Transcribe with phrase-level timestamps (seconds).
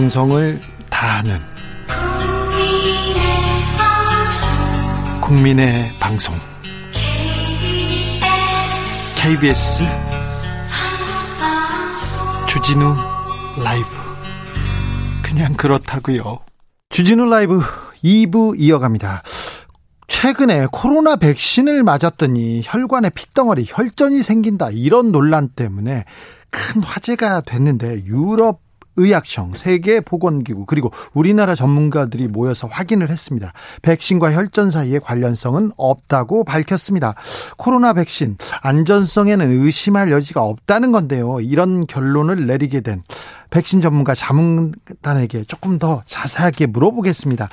[0.00, 1.38] 정성을 다하는
[5.20, 6.34] 국민의 방송
[9.20, 9.82] KBS
[12.48, 12.96] 주진우
[13.62, 13.86] 라이브
[15.22, 16.38] 그냥 그렇다고요.
[16.88, 17.60] 주진우 라이브
[18.02, 19.22] 2부 이어갑니다.
[20.08, 26.06] 최근에 코로나 백신을 맞았더니 혈관에 핏덩어리, 혈전이 생긴다 이런 논란 때문에
[26.48, 28.69] 큰 화제가 됐는데 유럽
[29.00, 33.52] 의학청, 세계보건기구 그리고 우리나라 전문가들이 모여서 확인을 했습니다.
[33.82, 37.14] 백신과 혈전 사이의 관련성은 없다고 밝혔습니다.
[37.56, 41.40] 코로나 백신 안전성에는 의심할 여지가 없다는 건데요.
[41.40, 43.02] 이런 결론을 내리게 된
[43.50, 47.48] 백신 전문가 자문단에게 조금 더 자세하게 물어보겠습니다.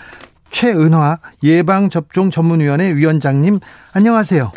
[0.51, 3.59] 최은화 예방접종 전문위원회 위원장님
[3.93, 4.51] 안녕하세요.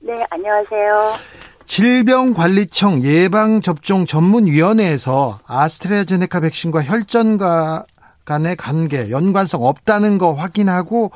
[0.00, 1.49] 네, 안녕하세요.
[1.70, 7.84] 질병관리청 예방접종 전문위원회에서 아스트라제네카 백신과 혈전과
[8.24, 11.12] 간의 관계, 연관성 없다는 거 확인하고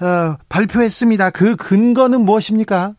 [0.00, 1.30] 어, 발표했습니다.
[1.30, 2.92] 그 근거는 무엇입니까?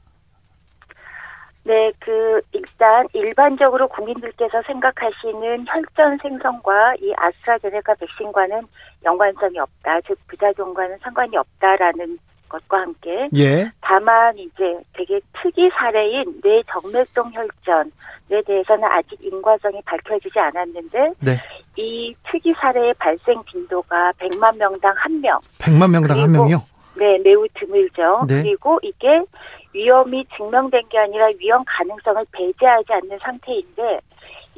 [1.64, 8.63] 네, 그 일단 일반적으로 국민들께서 생각하시는 혈전 생성과 이 아스트라제네카 백신과는
[9.06, 12.19] 연관성이 없다, 즉 부작용과는 상관이 없다라는
[12.50, 13.72] 것과 함께 예.
[13.81, 21.31] 다만 이제 되게 특이 사례인 뇌 정맥동 혈전에 대해서는 아직 인과성이 밝혀지지 않았는데 네.
[21.78, 25.39] 이 특이 사례의 발생 빈도가 100만 명당 1명.
[25.59, 26.64] 100만 명당 한 명이요?
[26.95, 28.25] 네, 매우 드물죠.
[28.28, 28.44] 네.
[28.44, 29.23] 그리고 이게
[29.73, 34.02] 위험이 증명된 게 아니라 위험 가능성을 배제하지 않는 상태인데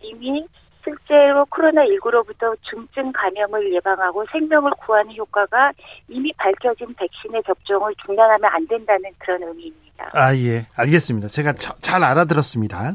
[0.02, 0.46] 이미
[0.84, 5.72] 실제로 코로나19로부터 중증 감염을 예방하고 생명을 구하는 효과가
[6.10, 10.10] 이미 밝혀진 백신의 접종을 중단하면 안 된다는 그런 의미입니다.
[10.14, 10.66] 아, 예.
[10.76, 11.28] 알겠습니다.
[11.28, 12.94] 제가 잘 알아들었습니다.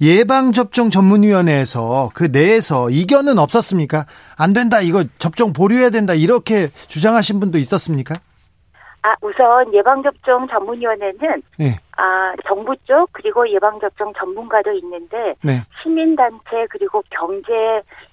[0.00, 4.06] 예방접종 전문위원회에서 그 내에서 이견은 없었습니까?
[4.36, 8.16] 안 된다, 이거 접종 보류해야 된다, 이렇게 주장하신 분도 있었습니까?
[9.04, 11.78] 아, 우선 예방접종 전문위원회는 네.
[11.98, 15.62] 아, 정부 쪽 그리고 예방접종 전문가도 있는데 네.
[15.82, 17.52] 시민단체 그리고 경제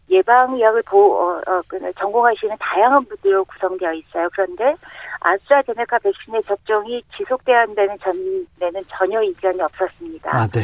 [0.09, 4.27] 예방의학을 보, 어, 어, 그, 전공하시는 다양한 분들로 구성되어 있어요.
[4.33, 4.75] 그런데
[5.21, 10.29] 아스트라제네카 백신의 접종이 지속돼야 한다는 전에는 전혀 이견이 없었습니다.
[10.29, 10.59] 아, 네.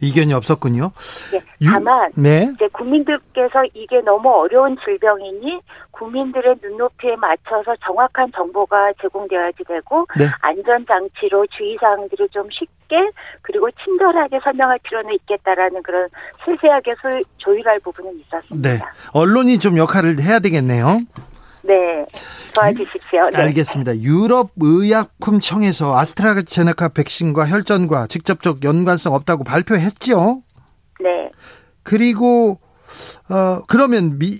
[0.00, 0.92] 이견이 없었군요.
[1.32, 2.50] 네, 다만 네.
[2.54, 5.60] 이제 국민들께서 이게 너무 어려운 질병이니
[5.90, 10.26] 국민들의 눈높이에 맞춰서 정확한 정보가 제공되어야지 되고 네.
[10.40, 12.96] 안전 장치로 주의 사항들을 좀 쉽게
[13.42, 16.08] 그리고 친절하게 설명할 필요는 있겠다라는 그런
[16.44, 16.94] 세세하게
[17.38, 18.70] 조율할 부분은 있었습니다.
[18.70, 18.78] 네.
[19.12, 21.00] 언론이 좀 역할을 해야 되겠네요.
[21.68, 22.06] 네.
[22.54, 23.30] 도와주십시오.
[23.32, 23.36] 네.
[23.42, 23.98] 알겠습니다.
[24.00, 30.40] 유럽 의약품청에서 아스트라제네카 백신과 혈전과 직접적 연관성 없다고 발표했죠.
[31.00, 31.30] 네.
[31.82, 32.58] 그리고
[33.28, 34.38] 어 그러면 미,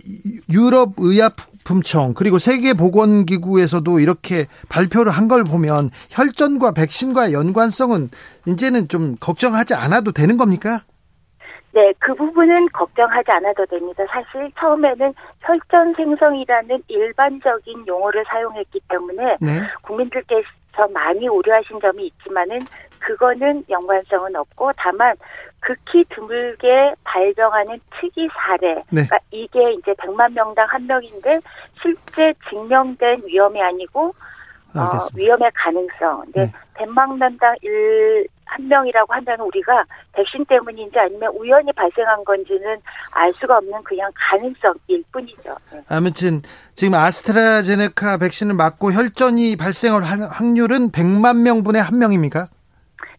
[0.50, 8.09] 유럽 의약품청 그리고 세계 보건 기구에서도 이렇게 발표를 한 걸 보면 혈전과 백신과의 연관성은
[8.47, 10.83] 이제는 좀 걱정하지 않아도 되는 겁니까?
[11.78, 14.03] 네, 그 부분은 걱정하지 않아도 됩니다.
[14.11, 19.50] 사실 처음에는 혈전 생성이라는 일반적인 용어를 사용했기 때문에 네.
[19.83, 22.59] 국민들께서 많이 우려하신 점이 있지만은
[22.99, 25.15] 그거는 연관성은 없고 다만
[25.61, 28.75] 극히 드물게 발병하는 특이 사례.
[28.75, 29.06] 네.
[29.06, 31.38] 그러니까 이게 이제 100만 명당 한 명인데
[31.81, 34.15] 실제 증명된 위험이 아니고
[34.75, 36.25] 어, 위험의 가능성.
[36.34, 36.45] 네.
[36.45, 36.53] 네.
[36.75, 42.79] 100만 명당 1, 한 명이라고 한다면 우리가 백신 때문인지 아니면 우연히 발생한 건지는
[43.12, 45.55] 알 수가 없는 그냥 가능성일 뿐이죠.
[45.73, 45.81] 네.
[45.89, 46.43] 아무튼
[46.75, 52.47] 지금 아스트라제네카 백신을 맞고 혈전이 발생할 확률은 100만 명분의 한 명입니까?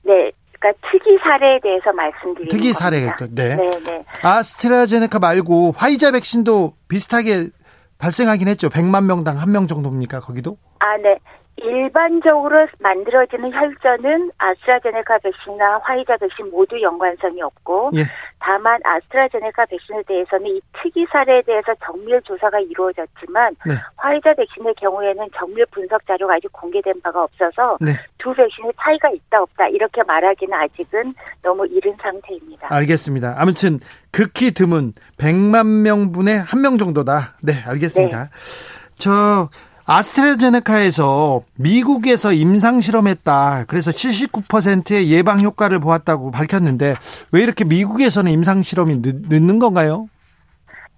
[0.04, 0.32] 네.
[0.60, 3.56] 그러니까 특이 사례에 대해서 말씀드리는 특이 사례 네.
[3.56, 4.04] 네, 네.
[4.24, 7.50] 아스트라제네카 말고 화이자 백신도 비슷하게
[7.98, 8.70] 발생하긴 했죠.
[8.70, 10.22] 100만 명당 한 명 정도입니까?
[10.22, 10.58] 거기도?
[10.80, 11.18] 아, 네.
[11.64, 18.04] 일반적으로 만들어지는 혈전은 아스트라제네카 백신이나 화이자 백신 모두 연관성이 없고 예.
[18.40, 23.74] 다만 아스트라제네카 백신에 대해서는 이 특이 사례에 대해서 정밀 조사가 이루어졌지만 네.
[23.98, 27.92] 화이자 백신의 경우에는 정밀 분석 자료가 아직 공개된 바가 없어서 네.
[28.18, 32.68] 두 백신의 차이가 있다 없다 이렇게 말하기는 아직은 너무 이른 상태입니다.
[32.74, 33.36] 알겠습니다.
[33.38, 33.80] 아무튼
[34.12, 37.38] 극히 드문 100만 명분의 한 명 정도다.
[37.42, 38.24] 네, 알겠습니다.
[38.26, 38.30] 네.
[38.98, 39.48] 저
[39.90, 43.66] 아스트라제네카에서 미국에서 임상 실험했다.
[43.68, 46.96] 그래서 79%의 예방 효과를 보았다고 밝혔는데
[47.32, 50.08] 왜 이렇게 미국에서는 임상 실험이 늦는 건가요?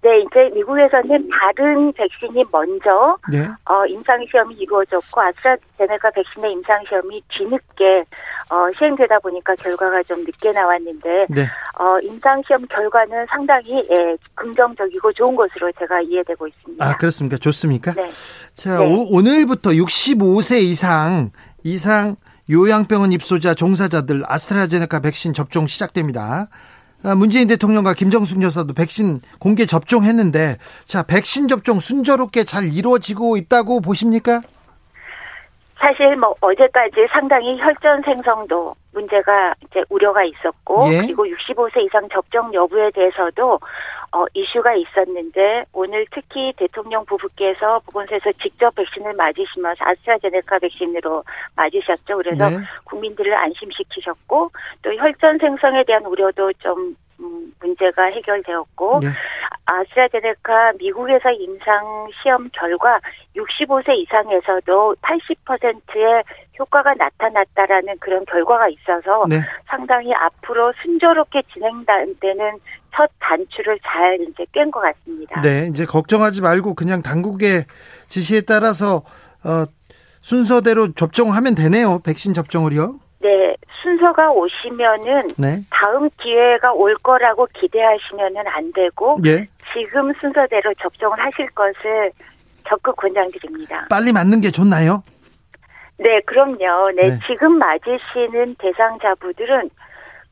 [0.02, 3.46] 네, 이제 미국에서는 다른 백신이 먼저 네.
[3.64, 8.04] 어, 임상 시험이 이루어졌고 아스트라제네카 백신의 임상 시험이 뒤늦게
[8.50, 11.42] 어, 시행되다 보니까 결과가 좀 늦게 나왔는데 네.
[11.78, 16.84] 어, 임상 시험 결과는 상당히 예, 긍정적이고 좋은 것으로 제가 이해되고 있습니다.
[16.84, 17.36] 아 그렇습니까?
[17.36, 17.92] 좋습니까?
[17.92, 18.10] 네.
[18.54, 18.84] 자 네.
[18.84, 21.30] 오, 오늘부터 65세 이상
[21.62, 22.16] 이상
[22.50, 26.48] 요양병원 입소자 종사자들 아스트라제네카 백신 접종 시작됩니다.
[27.04, 33.80] 아, 문재인 대통령과 김정숙 여사도 백신 공개 접종했는데 자 백신 접종 순조롭게 잘 이루어지고 있다고
[33.80, 34.40] 보십니까?
[35.78, 41.00] 사실 뭐 어제까지 상당히 혈전 생성도 문제가 이제 우려가 있었고 예?
[41.00, 43.58] 그리고 65세 이상 접종 여부에 대해서도
[44.14, 51.24] 어, 이슈가 있었는데 오늘 특히 대통령 부부께서 보건소에서 직접 백신을 맞으시면서 아스트라제네카 백신으로
[51.56, 52.18] 맞으셨죠.
[52.18, 52.56] 그래서 네.
[52.84, 54.50] 국민들을 안심시키셨고
[54.82, 56.96] 또 혈전 생성에 대한 우려도 좀 음,
[57.60, 59.08] 문제가 해결되었고 네.
[59.64, 62.98] 아스트라제네카 미국에서 임상 시험 결과
[63.36, 66.24] 65세 이상에서도 80%의
[66.58, 69.36] 효과가 나타났다라는 그런 결과가 있어서 네.
[69.66, 72.58] 상당히 앞으로 순조롭게 진행되는
[72.94, 75.40] 첫 단추를 잘 이제 깬 것 같습니다.
[75.40, 77.64] 네, 이제 걱정하지 말고 그냥 당국의
[78.08, 79.02] 지시에 따라서
[79.44, 79.64] 어,
[80.20, 82.00] 순서대로 접종하면 되네요.
[82.00, 82.98] 백신 접종을요.
[83.22, 85.62] 네, 순서가 오시면은 네.
[85.70, 89.46] 다음 기회가 올 거라고 기대하시면은 안 되고 예.
[89.72, 92.10] 지금 순서대로 접종을 하실 것을
[92.68, 93.86] 적극 권장드립니다.
[93.88, 95.04] 빨리 맞는 게 좋나요?
[95.98, 96.90] 네, 그럼요.
[96.96, 97.18] 네, 네.
[97.26, 99.70] 지금 맞으시는 대상자분들은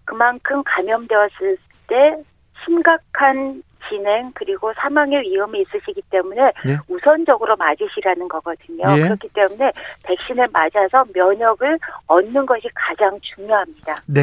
[0.05, 1.57] 그만큼 감염되었을
[1.87, 2.17] 때
[2.65, 6.77] 심각한 진행 그리고 사망의 위험이 있으시기 때문에 네.
[6.89, 8.85] 우선적으로 맞으시라는 거거든요.
[8.87, 9.03] 네.
[9.03, 9.73] 그렇기 때문에
[10.05, 13.95] 백신을 맞아서 면역을 얻는 것이 가장 중요합니다.
[14.07, 14.21] 네.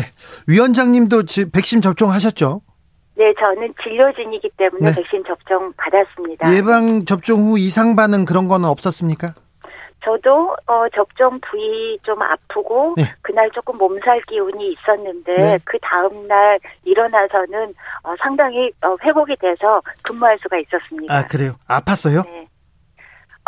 [0.48, 1.24] 위원장님도
[1.54, 2.62] 백신 접종하셨죠?
[3.16, 4.96] 네, 저는 진료진이기 때문에 네.
[4.96, 6.54] 백신 접종 받았습니다.
[6.56, 9.34] 예방 접종 후 이상 반응 그런 거는 없었습니까?
[10.08, 13.04] 저도 어 접종 부위 좀 아프고 네.
[13.22, 15.60] 그날 조금 몸살 기운이 있었는데 네.
[15.66, 17.74] 그 다음 날 일어나서는
[18.04, 21.14] 어 상당히 어 회복이 돼서 근무할 수가 있었습니다.
[21.14, 21.56] 아 그래요?
[21.68, 22.26] 아팠어요?
[22.26, 22.48] 네.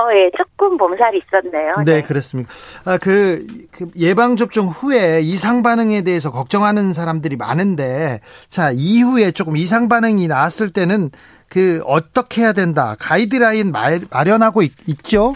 [0.01, 1.75] 어, 예, 조금 몸살이 있었네요.
[1.85, 2.01] 네, 네.
[2.01, 2.49] 그렇습니다.
[2.85, 9.89] 아, 그, 그, 예방접종 후에 이상 반응에 대해서 걱정하는 사람들이 많은데, 자, 이후에 조금 이상
[9.89, 11.11] 반응이 나왔을 때는
[11.49, 12.95] 그, 어떻게 해야 된다.
[12.97, 15.33] 가이드라인 말, 마련하고 있, 있죠?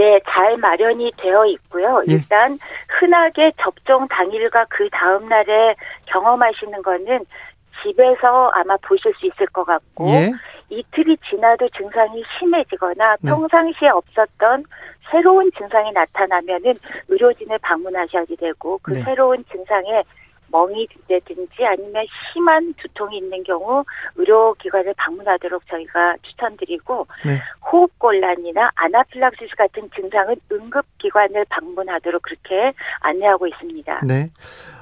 [0.00, 2.00] 네, 잘 마련이 되어 있고요.
[2.08, 2.14] 예.
[2.14, 2.58] 일단
[2.88, 5.74] 흔하게 접종 당일과 그 다음 날에
[6.06, 7.26] 경험하시는 거는
[7.82, 10.32] 집에서 아마 보실 수 있을 것 같고 예.
[10.70, 13.30] 이틀이 지나도 증상이 심해지거나 네.
[13.30, 14.64] 평상시에 없었던
[15.10, 16.72] 새로운 증상이 나타나면은
[17.08, 19.02] 의료진을 방문하셔야 되고 그 네.
[19.02, 20.02] 새로운 증상에
[20.50, 23.84] 멍이 든다든지 아니면 심한 두통이 있는 경우
[24.16, 27.38] 의료기관을 방문하도록 저희가 추천드리고 네.
[27.70, 34.00] 호흡곤란이나 아나필락시스 같은 증상은 응급기관을 방문하도록 그렇게 안내하고 있습니다.
[34.04, 34.30] 네.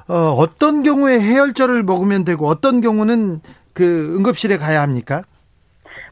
[0.09, 3.41] 어, 어떤 경우에 해열제를 먹으면 되고 어떤 경우는
[3.75, 5.23] 그 응급실에 가야 합니까?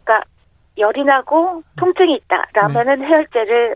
[0.05, 0.25] 그러니까
[0.79, 3.07] 열이 나고 통증이 있다라면은 네.
[3.07, 3.75] 해열제를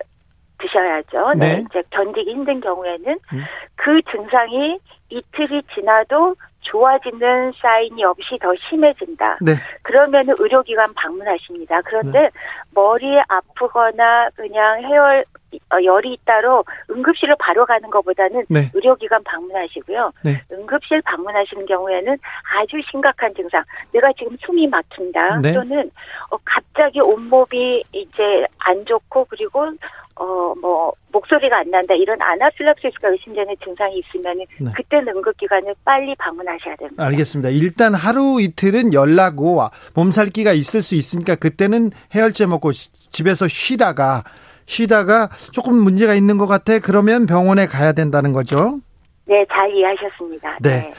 [0.61, 1.38] 드셔야죠.
[1.38, 1.55] 네.
[1.55, 1.65] 네.
[1.69, 3.44] 이제 견디기 힘든 경우에는 음.
[3.82, 4.79] 그 증상이
[5.09, 9.38] 이틀이 지나도 좋아지는 사인이 없이 더 심해진다.
[9.41, 9.53] 네.
[9.82, 11.81] 그러면 의료기관 방문하십니다.
[11.82, 12.31] 그런데 네.
[12.75, 15.40] 머리 아프거나 그냥 해열 어,
[15.82, 18.70] 열이 있다로 응급실로 바로 가는 것보다는 네.
[18.75, 20.12] 의료기관 방문하시고요.
[20.25, 20.43] 네.
[20.52, 22.19] 응급실 방문하시는 경우에는
[22.58, 23.62] 아주 심각한 증상,
[23.93, 25.53] 내가 지금 숨이 막힌다 네.
[25.53, 25.91] 또는
[26.31, 29.72] 어, 갑자기 온몸이 이제 안 좋고 그리고
[30.20, 34.70] 어, 뭐, 목소리가 안 난다, 이런 아나필락시스가 의심되는 증상이 있으면, 네.
[34.77, 37.03] 그때는 응급기관을 빨리 방문하셔야 됩니다.
[37.06, 37.48] 알겠습니다.
[37.48, 39.63] 일단 하루 이틀은 열나고
[39.94, 44.22] 몸살기가 있을 수 있으니까 그때는 해열제 먹고 집에서 쉬다가,
[44.70, 46.79] 쉬다가 조금 문제가 있는 것 같아.
[46.79, 48.79] 그러면 병원에 가야 된다는 거죠.
[49.27, 50.58] 네, 잘 이해하셨습니다.
[50.60, 50.70] 네.
[50.70, 50.93] 네.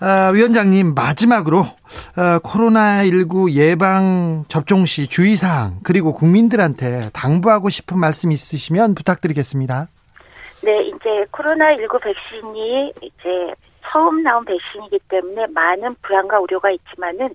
[0.00, 8.94] 아, 위원장님, 마지막으로, 어, 코로나19 예방 접종 시 주의사항, 그리고 국민들한테 당부하고 싶은 말씀 있으시면
[8.94, 9.88] 부탁드리겠습니다.
[10.62, 13.54] 네, 이제 코로나19 백신이 이제
[13.90, 17.30] 처음 나온 백신이기 때문에 많은 불안과 우려가 있지만은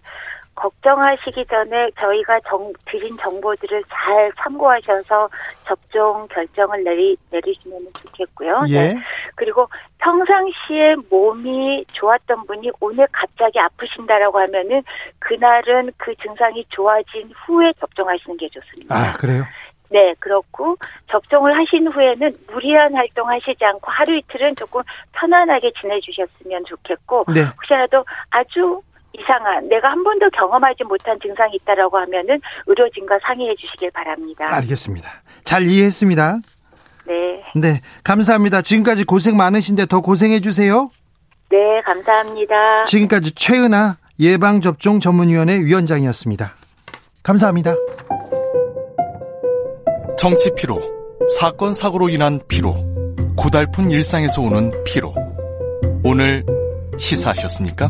[0.56, 5.30] 걱정하시기 전에 저희가 정, 드린 정보들을 잘 참고하셔서
[5.66, 8.64] 접종 결정을 내리, 내리시면 좋겠고요.
[8.70, 8.94] 예.
[8.94, 8.96] 네.
[9.36, 9.68] 그리고
[10.00, 14.84] 평상시에 몸이 좋았던 분이 오늘 갑자기 아프신다라고 하면은
[15.20, 18.96] 그날은 그 증상이 좋아진 후에 접종하시는 게 좋습니다.
[18.96, 19.44] 아, 그래요?
[19.90, 20.76] 네, 그렇고
[21.10, 24.82] 접종을 하신 후에는 무리한 활동 하시지 않고 하루 이틀은 조금
[25.12, 27.44] 편안하게 지내주셨으면 좋겠고 네.
[27.44, 28.82] 혹시라도 아주
[29.14, 34.48] 이상한 내가 한 번도 경험하지 못한 증상이 있다라고 하면은 의료진과 상의해 주시길 바랍니다.
[34.56, 35.10] 알겠습니다.
[35.44, 36.40] 잘 이해했습니다.
[37.06, 37.44] 네.
[37.56, 38.62] 네, 감사합니다.
[38.62, 40.90] 지금까지 고생 많으신데 더 고생해 주세요.
[41.50, 42.86] 네, 감사합니다.
[42.86, 46.56] 지금까지 최은아 예방접종 전문위원회 위원장이었습니다.
[47.22, 47.76] 감사합니다.
[50.18, 50.82] 정치 피로,
[51.38, 52.76] 사건 사고로 인한 피로,
[53.36, 55.14] 고달픈 일상에서 오는 피로.
[56.04, 56.44] 오늘
[56.98, 57.90] 시사하셨습니까?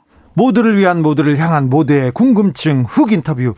[0.41, 3.53] 모두를 위한 모두를 향한 모두의 궁금증 훅 인터뷰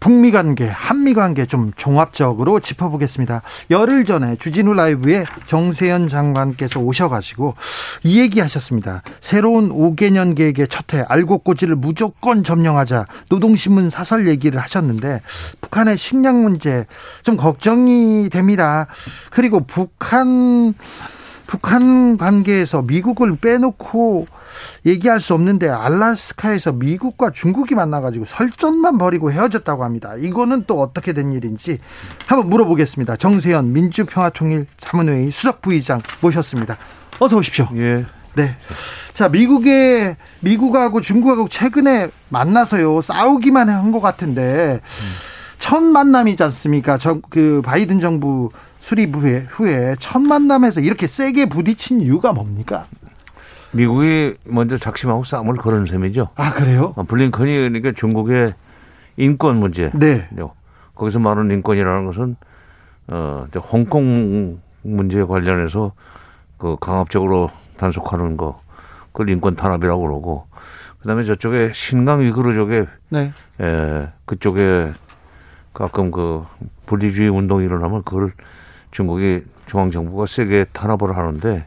[0.00, 3.42] 북미 관계 한미 관계 좀 종합적으로 짚어보겠습니다.
[3.70, 7.54] 열흘 전에 주진우 라이브에 정세현 장관께서 오셔가지고
[8.02, 9.02] 이 얘기하셨습니다.
[9.20, 15.20] 새로운 5개년 계획의 첫해 알곡고지를 무조건 점령하자 노동신문 사설 얘기를 하셨는데
[15.60, 16.86] 북한의 식량 문제
[17.22, 18.88] 좀 걱정이 됩니다.
[19.30, 20.74] 그리고 북한
[21.46, 24.26] 북한 관계에서 미국을 빼놓고
[24.86, 30.14] 얘기할 수 없는데 알라스카에서 미국과 중국이 만나가지고 설전만 벌이고 헤어졌다고 합니다.
[30.18, 31.78] 이거는 또 어떻게 된 일인지
[32.26, 33.16] 한번 물어보겠습니다.
[33.16, 36.76] 정세현 민주평화통일 자문회의 수석 부의장 모셨습니다.
[37.18, 37.68] 어서 오십시오.
[37.76, 38.04] 예.
[38.36, 38.56] 네.
[39.12, 44.80] 자, 미국의 미국하고 중국하고 최근에 만나서요 싸우기만 한 것 같은데
[45.60, 46.98] 첫 만남이지 않습니까?
[46.98, 52.86] 저, 그 바이든 정부 수립 후에, 후에 첫 만남에서 이렇게 세게 부딪힌 이유가 뭡니까?
[53.74, 56.28] 미국이 먼저 작심하고 싸움을 걸은 셈이죠.
[56.36, 56.92] 아 그래요?
[56.96, 58.54] 어, 블링컨이 그러니까 중국의
[59.16, 59.90] 인권 문제.
[59.94, 60.28] 네.
[60.94, 62.36] 거기서 말하는 인권이라는 것은
[63.08, 65.92] 어 홍콩 문제에 관련해서
[66.58, 68.60] 그 강압적으로 단속하는 거
[69.12, 70.46] 그걸 인권 탄압이라고 그러고
[71.00, 73.32] 그다음에 저쪽에 신강 위구르 쪽에 네.
[73.60, 74.92] 에, 그쪽에
[75.74, 76.44] 가끔 그
[76.86, 78.32] 분리주의 운동이 일어나면 그걸
[78.90, 81.66] 중국이 중앙 정부가 세게 탄압을 하는데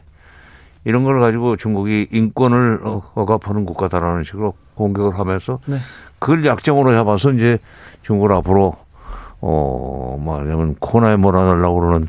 [0.88, 5.76] 이런 걸 가지고 중국이 인권을 어, 억압하는 국가다라는 식으로 공격을 하면서 네.
[6.18, 7.58] 그걸 약점으로 잡아서 이제
[8.00, 8.74] 중국을 앞으로
[9.42, 12.08] 어 말하자면 코너에 몰아넣으려고 그러는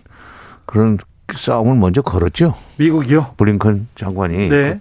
[0.66, 0.98] 그런
[1.30, 2.56] 싸움을 먼저 걸었죠.
[2.78, 3.34] 미국이요?
[3.36, 4.48] 블링컨 장관이.
[4.48, 4.80] 네.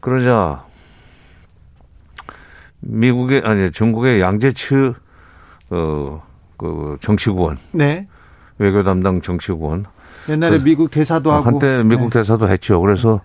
[0.00, 0.64] 그러자
[2.80, 4.94] 미국의 아니 중국의 양재츠
[5.68, 7.58] 어그 정치구원.
[7.72, 8.08] 네.
[8.56, 9.84] 외교 담당 정치구원
[10.28, 12.18] 옛날에 미국 대사도 하고 한때 미국 네.
[12.20, 12.80] 대사도 했죠.
[12.80, 13.20] 그래서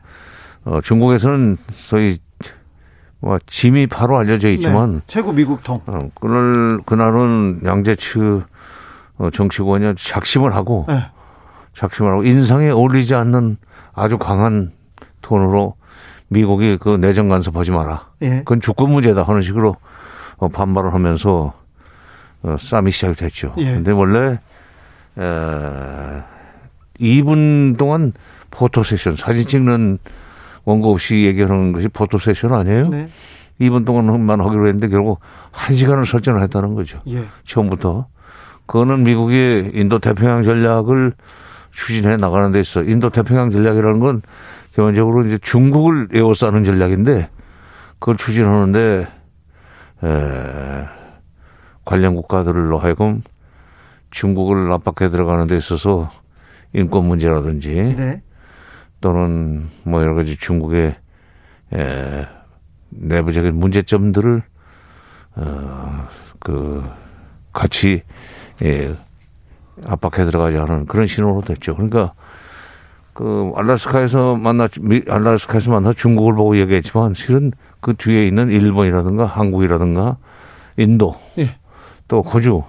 [0.65, 2.17] 어, 중국에서는 소위
[3.19, 5.01] 뭐 짐이 바로 알려져 있지만 네.
[5.07, 5.81] 최고 미국통.
[5.85, 8.41] 어, 그날 그날은 양재츠
[9.17, 11.05] 어, 정치권이 작심을 하고 네.
[11.73, 13.57] 작심을 하고 인상에 어울리지 않는
[13.93, 14.71] 아주 강한
[15.21, 15.75] 톤으로
[16.27, 18.07] 미국이 그 내정 간섭하지 마라.
[18.23, 18.29] 예.
[18.39, 19.75] 그건 주권 문제다 하는 식으로
[20.37, 21.53] 어, 반발을 하면서
[22.41, 23.53] 어, 싸움이 시작이 됐죠.
[23.57, 23.65] 예.
[23.65, 24.39] 근데 원래
[25.17, 26.23] 에,
[27.03, 28.13] 2분 동안
[28.49, 29.99] 포토 세션 사진 찍는
[30.65, 32.89] 원고 없이 얘기하는 것이 포토 세션 아니에요?
[32.89, 33.07] 네.
[33.59, 35.19] 2분 동안만 하기로 했는데 결국
[35.51, 37.01] 1시간을 설정을 했다는 거죠.
[37.07, 37.25] 예.
[37.45, 38.07] 처음부터.
[38.65, 41.13] 그거는 미국이 인도 태평양 전략을
[41.71, 42.83] 추진해 나가는 데 있어.
[42.83, 44.21] 인도 태평양 전략이라는 건
[44.71, 47.29] 기본적으로 이제 중국을 에워싸는 전략인데
[47.99, 49.07] 그걸 추진하는데
[50.03, 50.85] 에,
[51.85, 53.21] 관련 국가들로 하여금
[54.11, 56.09] 중국을 압박해 들어가는 데 있어서
[56.73, 58.21] 인권 문제라든지 네.
[59.01, 60.95] 또는 뭐 여러 가지 중국의
[61.73, 62.27] 에,
[62.89, 64.43] 내부적인 문제점들을
[65.35, 66.07] 어
[66.43, 66.83] 그
[67.51, 68.03] 같이
[68.61, 68.95] 예,
[69.85, 71.75] 압박해 들어가지 않은 그런 신호로 됐죠.
[71.75, 72.11] 그러니까
[73.13, 74.67] 그 알라스카에서 만나
[75.07, 80.17] 알라스카에서 만나 중국을 보고 얘기했지만 실은 그 뒤에 있는 일본이라든가 한국이라든가
[80.77, 81.55] 인도 예.
[82.07, 82.63] 또 호주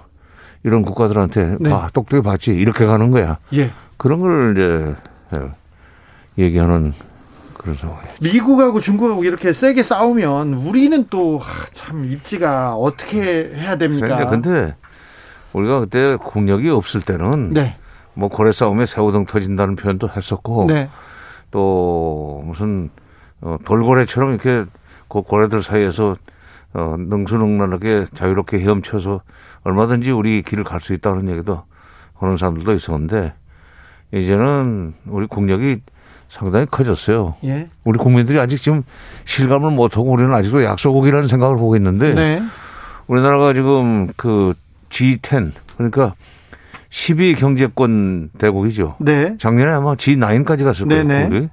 [0.63, 1.71] 이런 국가들한테 네.
[1.71, 3.37] 아 똑똑히 봤지 이렇게 가는 거야.
[3.53, 3.71] 예.
[3.97, 4.95] 그런 걸 이제
[5.35, 6.93] 예, 얘기하는
[7.53, 8.13] 그런 상황이에요.
[8.21, 11.41] 미국하고 중국하고 이렇게 세게 싸우면 우리는 또
[11.73, 14.07] 참 입지가 어떻게 해야 됩니까?
[14.07, 14.75] 그러니까 근데
[15.53, 17.77] 우리가 그때 국력이 없을 때는 네.
[18.13, 20.89] 뭐 고래 싸움에 새우등 터진다는 표현도 했었고 네.
[21.51, 22.89] 또 무슨
[23.41, 24.65] 어, 돌고래처럼 이렇게
[25.09, 26.15] 그 고래들 사이에서
[26.73, 29.21] 어, 능수능란하게 자유롭게 헤엄쳐서
[29.63, 31.63] 얼마든지 우리 길을 갈 수 있다는 얘기도
[32.15, 33.33] 하는 사람들도 있었는데
[34.13, 35.81] 이제는 우리 국력이
[36.29, 37.35] 상당히 커졌어요.
[37.43, 37.67] 예.
[37.83, 38.83] 우리 국민들이 아직 지금
[39.25, 42.41] 실감을 못하고 우리는 아직도 약소국이라는 생각을 보고 있는데 네.
[43.07, 44.53] 우리나라가 지금 그
[44.89, 46.13] G10 그러니까
[46.89, 48.95] 12 경제권 대국이죠.
[48.99, 49.35] 네.
[49.37, 51.03] 작년에 아마 G9까지 갔을 거예요.
[51.03, 51.29] 네네.
[51.29, 51.49] 네.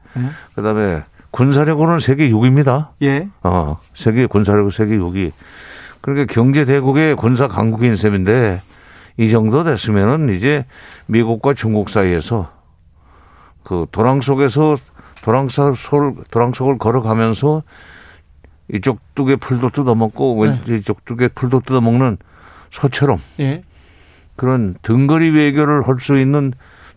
[0.54, 2.88] 그다음에 군사력으로는 세계 6위입니다.
[3.02, 3.28] 예.
[3.42, 5.32] 어, 세계 군사력 세계 6위.
[6.00, 8.60] 그러니까 경제 대국의 군사 강국인 셈인데
[9.16, 10.64] 이 정도 됐으면은 이제
[11.06, 12.50] 미국과 중국 사이에서
[13.62, 14.76] 그 도랑 속에서
[15.22, 15.76] 도랑석
[16.30, 17.62] 도랑 속을 걸어가면서
[18.72, 20.60] 이쪽 뚝에 풀도 뜯어먹고 네.
[20.66, 22.16] 왼쪽 뚝에 풀도 뜯어먹는
[22.70, 23.62] 소처럼 예.
[24.36, 26.52] 그런 등거리 외교를 할 수 있는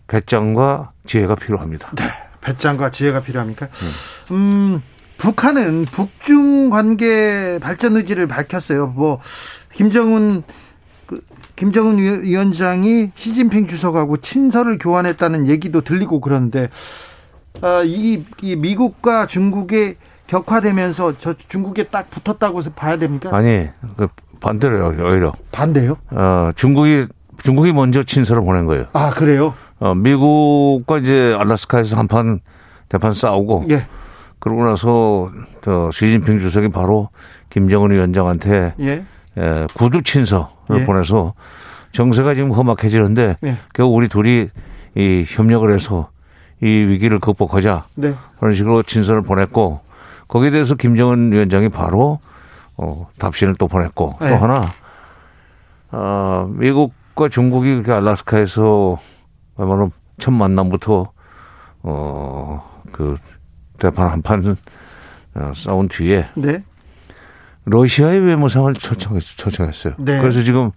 [0.08, 1.90] 배짱과 지혜가 필요합니다.
[1.96, 2.04] 네,
[2.40, 3.66] 배짱과 지혜가 필요합니까?
[4.30, 4.82] 음, 음
[5.18, 8.88] 북한은 북중 관계 발전 의지를 밝혔어요.
[8.88, 9.20] 뭐
[9.72, 10.64] 김정은 그,
[11.56, 16.68] 김정은 위원장이 시진핑 주석하고 친서를 교환했다는 얘기도 들리고 그러는데
[17.62, 19.96] 어, 이, 이 미국과 중국의
[20.26, 23.34] 격화되면서 저 중국에 딱 붙었다고 해서 봐야 됩니까?
[23.34, 24.08] 아니 그
[24.40, 25.96] 반대로요 오히려 반대요?
[26.10, 27.06] 어 중국이
[27.42, 28.86] 중국이 먼저 친서를 보낸 거예요.
[28.92, 29.54] 아 그래요?
[29.78, 32.40] 어 미국과 이제 알라스카에서 한판
[32.88, 33.86] 대판 싸우고 예.
[34.40, 35.30] 그러고 나서
[35.62, 37.08] 저 시진핑 주석이 바로
[37.50, 39.04] 김정은 위원장한테 예.
[39.38, 40.84] 예 구두 친서를 예.
[40.84, 41.34] 보내서
[41.92, 43.56] 정세가 지금 험악해지는데 예.
[43.74, 44.48] 결국 우리 둘이
[44.94, 46.10] 이 협력을 해서
[46.62, 48.14] 이 위기를 극복하자 네.
[48.38, 49.80] 그런 식으로 친서를 보냈고
[50.28, 52.20] 거기에 대해서 김정은 위원장이 바로
[52.76, 54.30] 어, 답신을 또 보냈고 네.
[54.30, 54.72] 또 하나
[55.90, 58.98] 어, 미국과 중국이 그렇게 알라스카에서
[59.56, 61.12] 웬만하면 첫 만남부터
[61.82, 63.16] 어그
[63.78, 64.56] 대판 한판
[65.34, 66.62] 어, 싸운 뒤에 네.
[67.66, 69.94] 러시아의 외무상을 초청했, 초청했어요.
[69.98, 70.20] 네.
[70.20, 70.70] 그래서 지금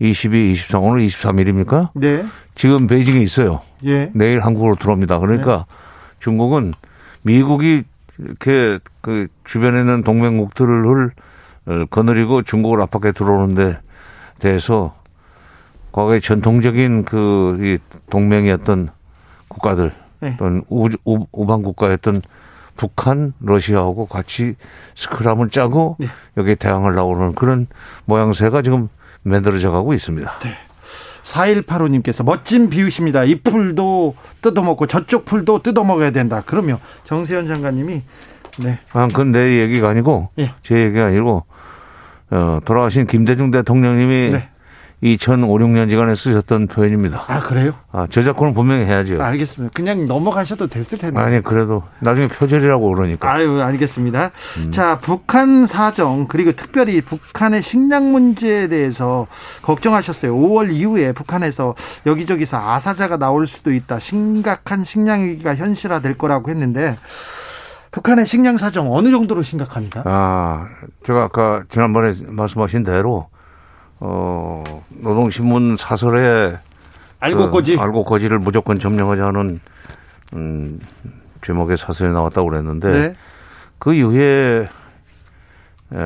[0.00, 1.90] 22, 23, 오늘 23일입니까?
[1.94, 2.24] 네.
[2.54, 3.60] 지금 베이징에 있어요.
[3.84, 4.10] 예.
[4.12, 5.18] 내일 한국으로 들어옵니다.
[5.20, 5.74] 그러니까 네.
[6.20, 6.74] 중국은
[7.22, 7.84] 미국이
[8.18, 11.10] 이렇게 그 주변에 있는 동맹국들을
[11.90, 13.78] 거느리고 중국을 압박해 들어오는데
[14.38, 14.96] 대해서
[15.92, 17.78] 과거의 전통적인 그
[18.10, 18.88] 동맹이었던
[19.48, 20.36] 국가들 네.
[20.38, 22.22] 또는 우방 국가였던
[22.76, 24.54] 북한, 러시아하고 같이
[24.94, 26.08] 스크람을 짜고 네.
[26.36, 27.66] 여기에 대항을 나오는 그런
[28.04, 28.88] 모양새가 지금
[29.22, 30.38] 만들어져 가고 있습니다.
[30.40, 30.56] 네.
[31.22, 33.24] 4185님께서 멋진 비유십니다.
[33.24, 36.42] 이 풀도 뜯어먹고 저쪽 풀도 뜯어먹어야 된다.
[36.46, 38.02] 그러면 정세현 장관님이
[38.60, 38.78] 네.
[38.92, 40.52] 아, 그건 내 얘기가 아니고 예.
[40.62, 41.44] 제 얘기가 아니고
[42.30, 44.48] 어, 돌아가신 김대중 대통령님이 네.
[45.02, 47.24] 2005, 6년지간에 쓰셨던 표현입니다.
[47.26, 47.74] 아, 그래요?
[47.92, 49.20] 아, 저작권은 분명히 해야죠.
[49.20, 49.72] 아, 알겠습니다.
[49.74, 51.20] 그냥 넘어가셔도 됐을 텐데.
[51.20, 53.30] 아니, 그래도 나중에 표절이라고 그러니까.
[53.30, 54.30] 아유, 알겠습니다.
[54.58, 54.70] 음.
[54.72, 59.26] 자, 북한 사정, 그리고 특별히 북한의 식량 문제에 대해서
[59.62, 60.34] 걱정하셨어요.
[60.34, 61.74] 5월 이후에 북한에서
[62.06, 64.00] 여기저기서 아사자가 나올 수도 있다.
[64.00, 66.96] 심각한 식량 위기가 현실화될 거라고 했는데,
[67.90, 70.02] 북한의 식량 사정 어느 정도로 심각합니까?
[70.06, 70.68] 아,
[71.04, 73.28] 제가 아까 지난번에 말씀하신 대로
[74.00, 76.58] 어, 노동신문 사설에
[77.20, 79.60] 알고 거지 그 알고 거지를 무조건 점령하자는
[80.34, 80.80] 음,
[81.42, 83.14] 제목의 사설이 나왔다고 그랬는데 네.
[83.78, 84.68] 그 이후에
[85.92, 85.98] 에,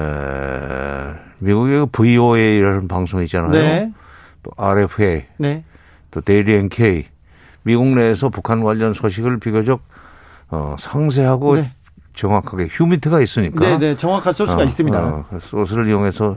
[1.38, 3.50] 미국의 VOA라는 방송이 있잖아요.
[3.50, 3.92] 네.
[4.42, 5.64] 또 RFA, 네.
[6.10, 7.06] 또 데일리 NK
[7.62, 9.82] 미국 내에서 북한 관련 소식을 비교적
[10.50, 11.72] 어, 상세하고 네.
[12.14, 13.60] 정확하게 HUMINT가 있으니까.
[13.60, 14.98] 네, 네, 정확한 소스가 어, 있습니다.
[14.98, 16.36] 어, 소스를 이용해서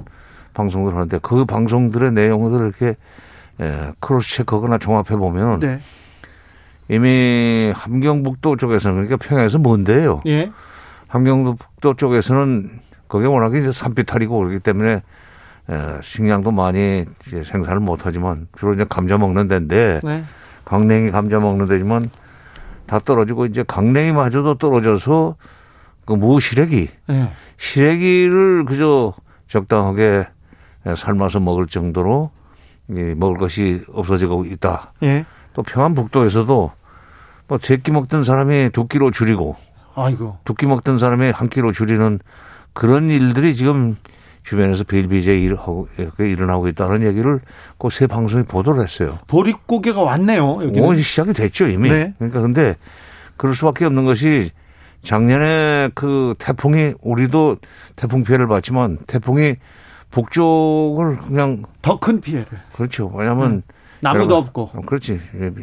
[0.53, 2.97] 방송을 하는데 그 방송들의 내용들을 이렇게
[3.61, 5.79] 예, cross check하거나 종합해 보면 네.
[6.89, 10.21] 이미 함경북도 쪽에서는 그러니까 평양에서 먼데요?
[10.25, 10.51] 예.
[11.07, 15.01] 함경북도 쪽에서는 그게 워낙에 이제 산비탈이고 그렇기 때문에
[15.69, 20.23] 예, 식량도 많이 이제 생산을 못하지만 주로 이제 감자 먹는 데인데 네.
[20.65, 22.09] 강냉이 감자 먹는 데지만
[22.85, 25.35] 다 떨어지고 이제 강냉이마저도 떨어져서
[26.05, 27.31] 그 무시래기 네.
[27.57, 29.13] 시래기를 그저
[29.47, 30.27] 적당하게
[30.95, 32.31] 삶아서 먹을 정도로
[32.87, 34.93] 먹을 것이 없어지고 있다.
[35.03, 35.25] 예.
[35.53, 36.71] 또 평안북도에서도
[37.47, 39.55] 뭐 제끼 먹던 사람이 두 끼로 줄이고
[39.95, 40.37] 아이고.
[40.45, 42.19] 두 끼 먹던 사람이 한 끼로 줄이는
[42.73, 43.95] 그런 일들이 지금
[44.43, 45.87] 주변에서 비일비재 일하고
[46.19, 47.39] 일어나고 있다는 얘기를
[47.77, 49.19] 그 새 방송에 보도를 했어요.
[49.27, 50.55] 보릿고개가 왔네요.
[50.63, 50.83] 여기는.
[50.83, 51.89] 오, 시작이 됐죠 이미.
[51.89, 52.13] 네.
[52.17, 52.75] 그러니까 근데
[53.37, 54.49] 그럴 수밖에 없는 것이
[55.03, 57.57] 작년에 그 태풍이 우리도
[57.95, 59.55] 태풍 피해를 봤지만 태풍이
[60.13, 62.45] 북쪽을 그냥 더 큰 피해를.
[62.73, 63.11] 그렇죠.
[63.15, 63.61] 왜냐하면 음.
[64.01, 64.81] 나무도 열악, 없고.
[64.85, 65.19] 그렇지.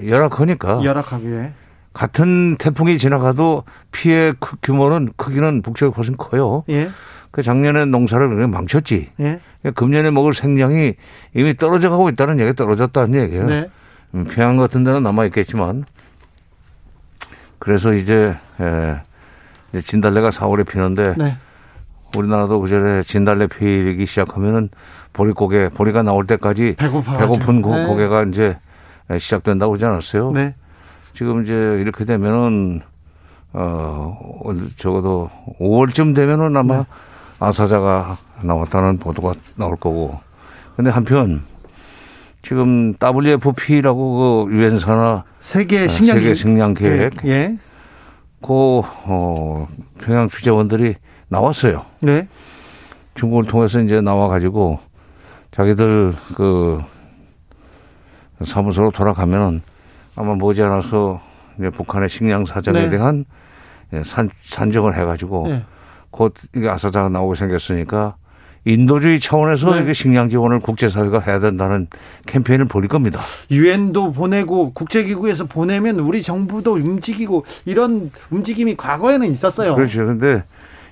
[0.07, 0.83] 열악하니까.
[0.83, 1.53] 열악하게.
[1.93, 4.33] 같은 태풍이 지나가도 피해
[4.63, 6.65] 규모는 크기는 북쪽이 훨씬 커요.
[6.69, 6.91] 예.
[7.31, 9.11] 그 작년에 농사를 그냥 망쳤지.
[9.21, 9.41] 예.
[9.75, 10.95] 금년에 먹을 생량이
[11.35, 13.47] 이미 떨어져 가고 있다는 얘기 떨어졌다는 얘기예요.
[13.47, 13.71] 네.
[14.15, 15.85] 음, 평양 같은 데는 남아 있겠지만
[17.59, 18.97] 그래서 이제 에,
[19.73, 21.37] 이제 진달래가 4월에 피는데 네.
[22.17, 24.71] 우리나라도 그전에 진달래 피기 시작하면은
[25.13, 27.87] 보리고개, 보리가 나올 때까지 배고파 배고픈 고, 네.
[27.87, 28.57] 고개가 이제
[29.19, 30.31] 시작된다고 그러지 않았어요?
[30.33, 30.55] 네.
[31.15, 32.83] 지금 이제 이렇게 되면은
[33.53, 34.43] 어
[34.77, 35.29] 적어도
[35.61, 36.85] 5월쯤 되면은 아마 네.
[37.41, 40.21] 아사자가 나왔다는 보도가 나올 거고.
[40.77, 41.43] 근데 한편
[42.43, 47.57] 지금 WFP라고 그 유엔사나 세계 식량 세계 식량 계획 예.
[48.41, 49.69] 그 어,
[49.99, 50.95] 평양 취재원들이
[51.31, 51.87] 나왔어요.
[52.01, 52.29] 네.
[53.15, 54.79] 중국을 통해서 이제 나와 가지고
[55.53, 56.81] 자기들 그
[58.43, 59.63] 사무소로 돌아가면은
[60.17, 61.21] 아마 머지않아서
[61.59, 62.91] 이제 북한의 식량 사정에 네.
[62.91, 63.25] 대한
[63.93, 65.65] 예, 산, 산정을 해가지고 네.
[66.11, 68.17] 곧 이게 아사자가 나오고 생겼으니까
[68.65, 69.83] 인도주의 차원에서 네.
[69.83, 71.87] 이게 식량 지원을 국제사회가 해야 된다는
[72.27, 73.21] 캠페인을 벌일 겁니다.
[73.51, 79.75] 유엔도 보내고 국제기구에서 보내면 우리 정부도 움직이고 이런 움직임이 과거에는 있었어요.
[79.75, 80.07] 그렇죠.
[80.07, 80.45] 근데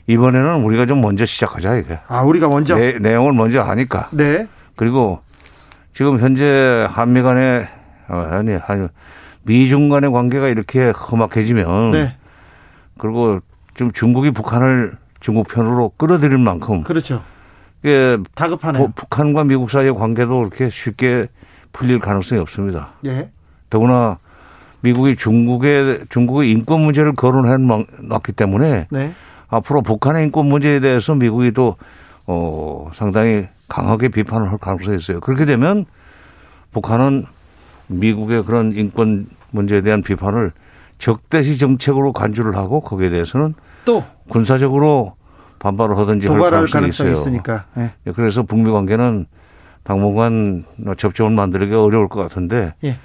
[0.08, 2.00] 이번에는 우리가 좀 먼저 시작하자 이게.
[2.08, 4.08] 아 우리가 먼저 내, 내용을 먼저 아니까.
[4.10, 4.48] 네.
[4.74, 5.20] 그리고
[5.92, 7.68] 지금 현재 한미 간의
[8.08, 8.88] 어, 아니 아니
[9.42, 12.16] 미중 간의 관계가 이렇게 험악해지면 네.
[12.98, 13.40] 그리고
[13.74, 17.22] 좀 중국이 북한을 중국 편으로 끌어들일 만큼 그렇죠.
[17.84, 18.92] 예, 다급하네요.
[18.96, 21.28] 북한과 미국 사이의 관계도 그렇게 쉽게
[21.72, 22.94] 풀릴 가능성이 없습니다.
[23.04, 23.30] 예.
[23.68, 24.18] 더구나
[24.80, 27.58] 미국이 중국의 중국의 인권 문제를 거론해
[28.00, 29.12] 놨기 때문에 네.
[29.48, 31.76] 앞으로 북한의 인권 문제에 대해서 미국이 또
[32.26, 35.20] 어, 상당히 강하게 비판을 할 가능성이 있어요.
[35.20, 35.86] 그렇게 되면
[36.72, 37.24] 북한은
[37.88, 40.52] 미국의 그런 인권 문제에 대한 비판을
[40.98, 45.14] 적대시 정책으로 간주를 하고 거기에 대해서는 또 군사적으로
[45.58, 47.64] 반발을 하든지 도발할 가능성이, 가능성이 있으니까.
[47.74, 47.92] 네.
[48.14, 49.26] 그래서 북미 관계는
[49.82, 50.64] 당분간
[50.98, 52.74] 접점을 만들기 어려울 것 같은데.
[52.84, 52.98] 예.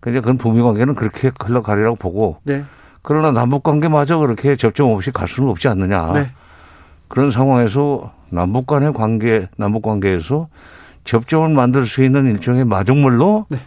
[0.00, 2.38] 근데 그건 북미 관계는 그렇게 흘러가리라고 보고.
[2.44, 2.64] 네.
[3.06, 6.12] 그러나 남북 관계마저 그렇게 접점 없이 갈 수는 없지 않느냐.
[6.12, 6.30] 네.
[7.06, 10.48] 그런 상황에서 남북 간의 관계, 남북 관계에서
[11.04, 13.58] 접점을 만들 수 있는 일종의 마중물로 네.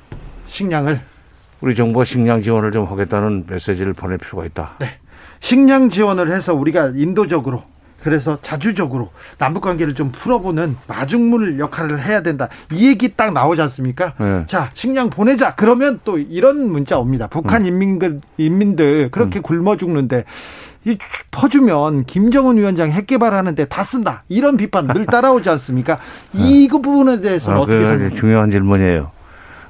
[0.47, 0.99] 식량을
[1.61, 4.71] 우리 정부가 식량 지원을 좀 하겠다는 메시지를 보낼 필요가 있다.
[4.79, 4.97] 네.
[5.39, 7.63] 식량 지원을 해서 우리가 인도적으로
[8.03, 12.47] 그래서 자주적으로 남북 관계를 좀 풀어보는 마중물 역할을 해야 된다.
[12.71, 14.13] 이 얘기 딱 나오지 않습니까?
[14.17, 14.43] 네.
[14.47, 15.55] 자, 식량 보내자.
[15.55, 17.27] 그러면 또 이런 문자 옵니다.
[17.27, 17.67] 북한 음.
[17.67, 19.41] 인민들 인민들 그렇게 음.
[19.41, 20.23] 굶어 죽는데
[20.85, 20.97] 이
[21.31, 24.23] 퍼주면 김정은 위원장 핵 개발하는데 다 쓴다.
[24.29, 25.99] 이런 비판 늘 따라오지 않습니까?
[26.33, 26.67] 이 네.
[26.69, 28.09] 부분에 대해서는 아, 어떻게 생각하세요?
[28.11, 29.11] 중요한 질문이에요.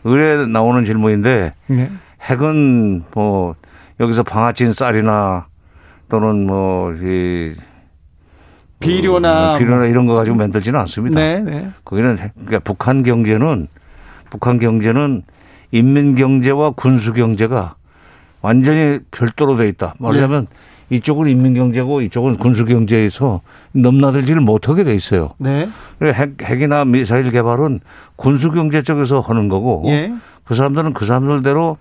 [0.04, 1.92] 의뢰 나오는 질문인데 네.
[2.22, 3.56] 핵은 뭐
[4.00, 5.48] 여기서 방아찐 쌀이나
[6.10, 7.54] 또는 뭐 이
[8.80, 11.20] 비료나 뭐, 비료나 이런 거 가지고 만들지는 않습니다.
[11.20, 11.70] 네, 네.
[11.84, 13.68] 거기는 그러니까 북한 경제는
[14.30, 15.24] 북한 경제는
[15.72, 17.76] 인민 경제와 군수 경제가
[18.42, 19.96] 완전히 별도로 돼 있다.
[20.00, 20.96] 말하자면 네.
[20.96, 23.42] 이쪽은 인민 경제고 이쪽은 군수 경제에서
[23.74, 25.32] 넘나들지를 못하게 돼 있어요.
[25.38, 25.70] 네.
[26.02, 27.82] 핵, 핵이나 미사일 개발은
[28.16, 30.12] 군수 경제 쪽에서 하는 거고 예.
[30.46, 31.78] 그 사람들은 그 사람들대로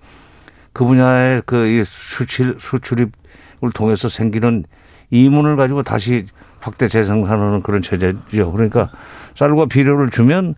[0.73, 4.65] 그 분야의 그 수출 수출입을 통해서 생기는
[5.09, 6.25] 이문을 가지고 다시
[6.59, 8.51] 확대 재생산하는 그런 체제죠.
[8.51, 8.89] 그러니까
[9.35, 10.55] 쌀과 비료를 주면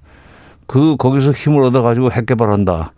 [0.68, 2.94] 그 거기서 힘을 얻어 가지고 핵 개발한다.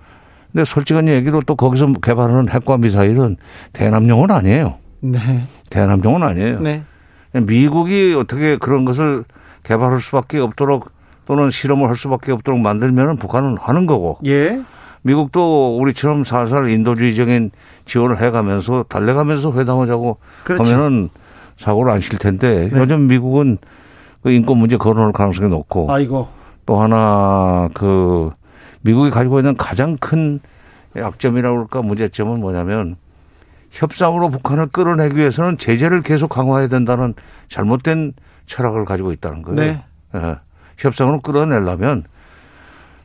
[0.51, 3.37] 근데 솔직한 얘기로 또 거기서 개발하는 핵과 미사일은
[3.73, 4.75] 대남용은 아니에요.
[4.99, 5.47] 네.
[5.69, 6.59] 대남용은 아니에요.
[6.59, 6.83] 네.
[7.33, 9.25] 미국이 어떻게 그런 것을
[9.63, 10.91] 개발할 수밖에 없도록
[11.25, 14.19] 또는 실험을 할 수밖에 없도록 만들면은 북한은 하는 거고.
[14.25, 14.61] 예.
[15.01, 17.51] 미국도 우리처럼 살살 인도주의적인
[17.85, 20.63] 지원을 해가면서 달래가면서 회담하자고 그렇죠.
[20.63, 21.09] 하면은
[21.63, 22.79] 사고를 안 칠 텐데 네.
[22.79, 23.57] 요즘 미국은
[24.21, 26.27] 그 인권 문제 거론할 가능성이 높고 아이고.
[26.65, 28.29] 또 하나 그
[28.81, 30.39] 미국이 가지고 있는 가장 큰
[30.95, 32.95] 약점이라고 그럴까 문제점은 뭐냐면
[33.71, 37.13] 협상으로 북한을 끌어내기 위해서는 제재를 계속 강화해야 된다는
[37.49, 38.13] 잘못된
[38.45, 39.59] 철학을 가지고 있다는 거예요.
[39.59, 39.83] 네.
[40.15, 40.35] 예.
[40.77, 42.03] 협상으로 끌어내려면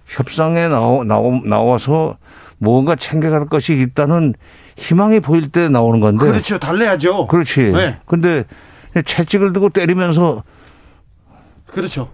[0.07, 2.17] 협상에 나오, 나오, 나와서
[2.59, 4.35] 뭔가 챙겨갈 것이 있다는
[4.79, 6.25] 희망이 보일 때 나오는 건데.
[6.25, 6.59] 그렇죠.
[6.59, 7.27] 달래야죠.
[7.27, 7.61] 그렇지.
[7.73, 7.99] 네.
[8.07, 8.45] 근데
[9.05, 10.45] 채찍을 들고 때리면서.
[11.67, 12.09] 그렇죠.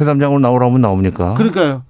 [0.00, 1.34] 회담장으로 나오라면 나옵니까?
[1.34, 1.82] 그러니까요.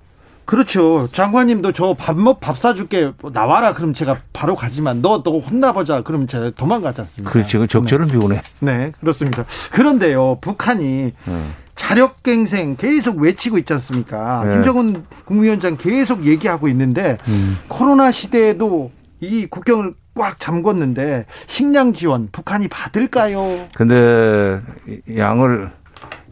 [0.47, 1.07] 그렇죠.
[1.13, 3.13] 장관님도 저 밥 먹, 밥 사줄게.
[3.35, 3.75] 나와라.
[3.75, 6.03] 그럼 제가 바로 가지만 너, 너 혼나보자.
[6.03, 7.31] 그럼 제가 도망가지 않습니까?
[7.31, 7.59] 그렇지.
[7.59, 8.13] 그 적절은 네.
[8.19, 8.43] 비우네.
[8.61, 8.93] 네.
[9.01, 9.45] 그렇습니다.
[9.73, 10.39] 그런데요.
[10.41, 11.45] 북한이 네.
[11.75, 14.43] 자력갱생 계속 외치고 있지 않습니까?
[14.45, 14.55] 네.
[14.55, 17.59] 김정은 국무위원장 계속 얘기하고 있는데 음.
[17.69, 23.67] 코로나 시대에도 이 국경을 꽉 잠궜는데 식량 지원 북한이 받을까요?
[23.75, 24.61] 근데
[25.17, 25.71] 양을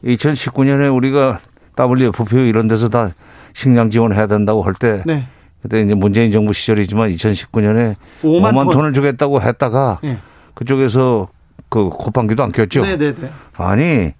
[0.04, 1.40] 2019년에 우리가
[1.78, 3.10] WFP 이런 데서 다
[3.54, 5.02] 식량 지원해야 된다고 할 때.
[5.06, 5.26] 네.
[5.62, 8.84] 그때 이제 문재인 정부 시절이지만 2019년에 5만, 5만 톤.
[8.84, 10.18] 을 주겠다고 했다가 네.
[10.54, 11.28] 그쪽에서
[11.68, 12.82] 그 콧방귀도 안 꼈죠.
[12.82, 13.14] 네네네.
[13.14, 13.30] 네, 네.
[13.56, 14.12] 아니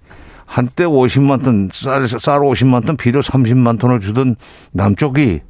[0.45, 4.35] 한때 50만 톤 쌀, 쌀 50만 톤 비료 30만 톤을 주던
[4.71, 5.41] 남쪽이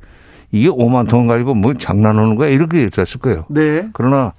[0.51, 3.45] 이게 5만 톤 가지고 뭐 장난하는 거야 이렇게 됐을 거예요.
[3.49, 3.89] 네.
[3.93, 4.33] 그러나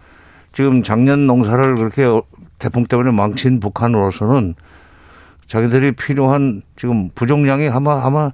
[0.52, 2.06] 지금 작년 농사를 그렇게
[2.58, 4.54] 태풍 때문에 망친 북한으로서는
[5.46, 8.30] 자기들이 필요한 지금 부족량이 아마 아마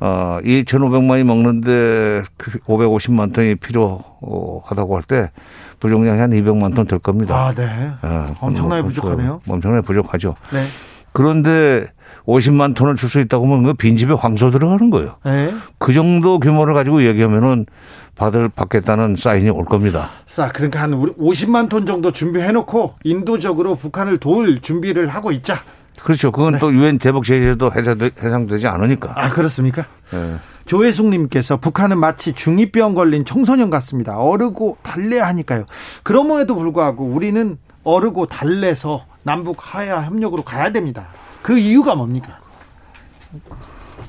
[0.00, 2.22] 어, 2,500만이 먹는데
[2.66, 5.30] 550만 그 톤이 필요하다고 할 때
[5.78, 7.34] 부족량이 한 200만 톤 될 겁니다.
[7.48, 7.66] 아, 네.
[8.02, 8.26] 네.
[8.40, 9.40] 엄청나게 부족하네요.
[9.46, 10.36] 엄청나게 부족하죠.
[10.52, 10.64] 네.
[11.12, 11.86] 그런데
[12.30, 15.16] 50만 톤을 줄 수 있다고 하면 그 빈집에 황소 들어가는 거예요.
[15.24, 15.52] 네.
[15.78, 17.66] 그 정도 규모를 가지고 얘기하면은
[18.14, 20.08] 받을 받겠다는 사인이 올 겁니다.
[20.26, 25.56] 자, 그러니까 한 50만 톤 정도 준비해 놓고 인도적으로 북한을 도울 준비를 하고 있자.
[26.02, 26.30] 그렇죠.
[26.30, 26.58] 그건 네.
[26.58, 29.12] 또 유엔 대북 제재도 해상되 지 않으니까.
[29.16, 29.84] 아, 그렇습니까?
[30.12, 30.36] 네.
[30.66, 34.18] 조혜숙님께서 북한은 마치 중이병 걸린 청소년 같습니다.
[34.18, 35.64] 어르고 달래하니까요.
[36.02, 41.08] 그럼에도 불구하고 우리는 어르고 달래서 남북 하야 협력으로 가야 됩니다.
[41.42, 42.38] 그 이유가 뭡니까?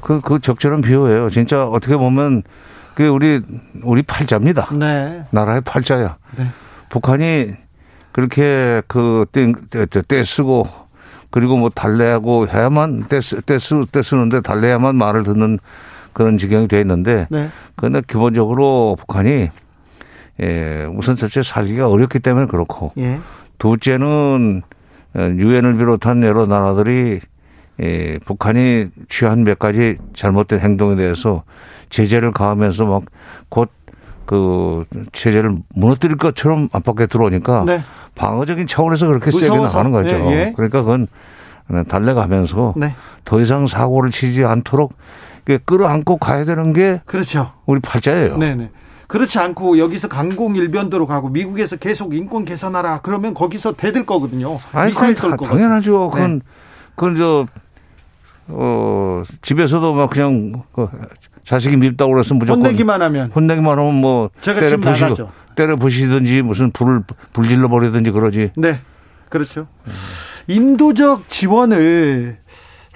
[0.02, 1.30] 그, 그 적절한 비유예요.
[1.30, 2.44] 진짜 어떻게 보면
[2.94, 3.42] 그게 우리,
[3.84, 4.70] 우리 팔자입니다.
[4.74, 5.26] 네.
[5.32, 6.18] 나라의 팔자야.
[6.38, 6.48] 네.
[6.90, 7.54] 북한이
[8.12, 10.68] 그렇게 그 떼, 떼, 떼 쓰고
[11.30, 15.60] 그리고 뭐 달래하고 해야만 떼, 쓰, 떼, 쓰, 떼 쓰는데 달래야만 말을 듣는
[16.14, 17.28] 그런 지경이 돼 있는데.
[17.30, 17.50] 네.
[17.76, 19.50] 그런데 기본적으로 북한이
[20.42, 22.92] 예, 우선 첫째 살기가 어렵기 때문에 그렇고.
[22.98, 23.20] 예.
[23.60, 24.64] 둘째는
[25.16, 27.20] 유엔을 비롯한 여러 나라들이
[27.82, 31.44] 예, 북한이 취한 몇 가지 잘못된 행동에 대해서
[31.90, 33.04] 제재를 가하면서 막
[33.50, 37.82] 곧그 체제를 무너뜨릴 것처럼 압박에 들어오니까 네.
[38.16, 40.16] 방어적인 차원에서 그렇게 세게 나가는 거죠.
[40.32, 40.54] 예, 예.
[40.56, 41.08] 그러니까 그건
[41.88, 42.94] 달래가면서 네.
[43.26, 44.94] 더 이상 사고를 치지 않도록
[45.66, 47.52] 끌어안고 가야 되는 게 그렇죠.
[47.66, 48.38] 우리 팔자예요.
[48.38, 48.70] 네네.
[49.12, 49.18] 네.
[49.18, 54.58] 그렇지 않고 여기서 강공 일변도로 가고 미국에서 계속 인권 개선하라 그러면 거기서 대들 거거든요.
[54.72, 55.46] 아니, 미사일 쏠 거.
[55.46, 56.12] 당연하죠.
[56.14, 56.22] 네.
[56.22, 56.42] 그건
[56.96, 57.48] 그건 저
[58.48, 60.88] 어, 집에서도 막 그냥 그
[61.44, 66.72] 자식이 밉다고 그래서 무조건 혼내기만 하면 혼내기만 하면 뭐 제가 때려 부시고 때려 부시든지 무슨
[66.72, 68.52] 불을 불질러 버리든지 그러지.
[68.56, 68.78] 네.
[69.30, 69.68] 그렇죠.
[70.48, 72.38] 인도적 지원을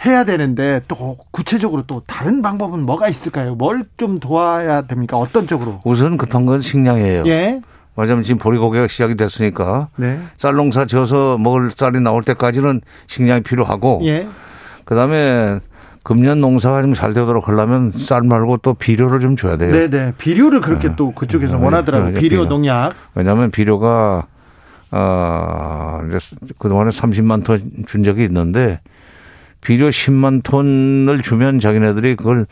[0.05, 3.55] 해야 되는데 또 구체적으로 또 다른 방법은 뭐가 있을까요?
[3.55, 5.17] 뭘 좀 도와야 됩니까?
[5.17, 5.79] 어떤 쪽으로?
[5.85, 7.23] 우선 급한 건 식량이에요.
[7.27, 7.61] 예.
[7.95, 10.19] 말하자면 지금 보리고개가 시작이 됐으니까 네.
[10.37, 14.27] 쌀 농사 지어서 먹을 쌀이 나올 때까지는 식량이 필요하고 예.
[14.83, 15.59] 그다음에
[16.03, 19.71] 금년 농사가 좀 잘 되도록 하려면 쌀 말고 또 비료를 좀 줘야 돼요.
[19.71, 19.87] 네네.
[19.89, 20.13] 네.
[20.17, 20.95] 비료를 그렇게 네.
[20.97, 21.63] 또 그쪽에서 네.
[21.63, 22.11] 원하더라고요.
[22.13, 22.19] 네.
[22.19, 22.93] 비료, 농약.
[23.15, 24.27] 왜냐하면 비료가
[24.91, 26.17] 어, 이제
[26.59, 28.79] 그동안에 30만 톤 준 적이 있는데
[29.65, 32.45] 비료 10만 톤을 주면 자기네들이 그걸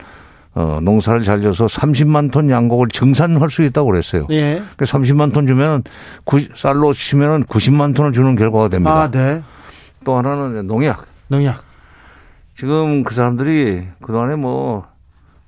[0.55, 4.25] 어, 농사를 잘 져서 30만 톤 양곡을 증산할 수 있다고 그랬어요.
[4.31, 4.63] 예.
[4.77, 5.83] 그 30만 톤 주면
[6.23, 9.03] 구, 쌀로 치면은 90만 톤을 주는 결과가 됩니다.
[9.03, 9.43] 아, 네.
[10.03, 11.05] 또 하나는 농약.
[11.27, 11.63] 농약.
[12.55, 14.85] 지금 그 사람들이 그동안에 뭐,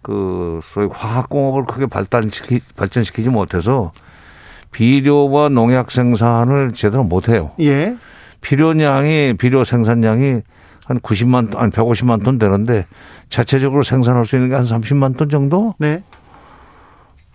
[0.03, 3.91] 그, 소위 화학공업을 크게 발달시키, 발전시키지 못해서
[4.71, 7.51] 비료와 농약 생산을 제대로 못해요.
[7.59, 7.95] 예.
[8.41, 10.41] 필요량이, 비료 생산량이
[10.85, 12.85] 한 90만 톤, 아니 150만 톤 되는데
[13.29, 15.73] 자체적으로 생산할 수 있는 게 한 30만 톤 정도?
[15.79, 16.03] 네.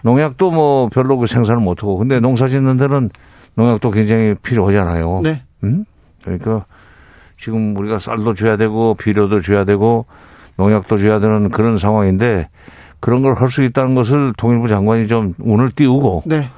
[0.02, 3.10] 농약도 뭐 별로 그 생산을 못 하고 근데 농사 짓는 데는
[3.54, 5.20] 농약도 굉장히 필요하잖아요.
[5.22, 5.42] 네.
[5.64, 5.84] 음?
[6.24, 6.64] 그러니까
[7.38, 10.06] 지금 우리가 쌀도 줘야 되고 비료도 줘야 되고
[10.56, 12.48] 농약도 줘야 되는 그런 상황인데
[13.00, 16.48] 그런 걸 할 수 있다는 것을 통일부 장관이 좀 운을 띄우고 네.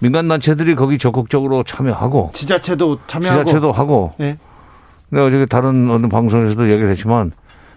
[0.00, 4.36] 민간 단체들이 거기 적극적으로 참여하고 지자체도 참여하고 지자체도 하고 네.
[5.12, 7.32] 내가 어저께 다른 어느 방송에서도 얘기를 했지만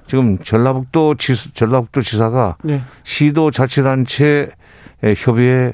[0.07, 2.81] 지금 전라북도 지 전라북도 지사가 네.
[3.03, 4.51] 시도 자치단체
[5.17, 5.73] 협의회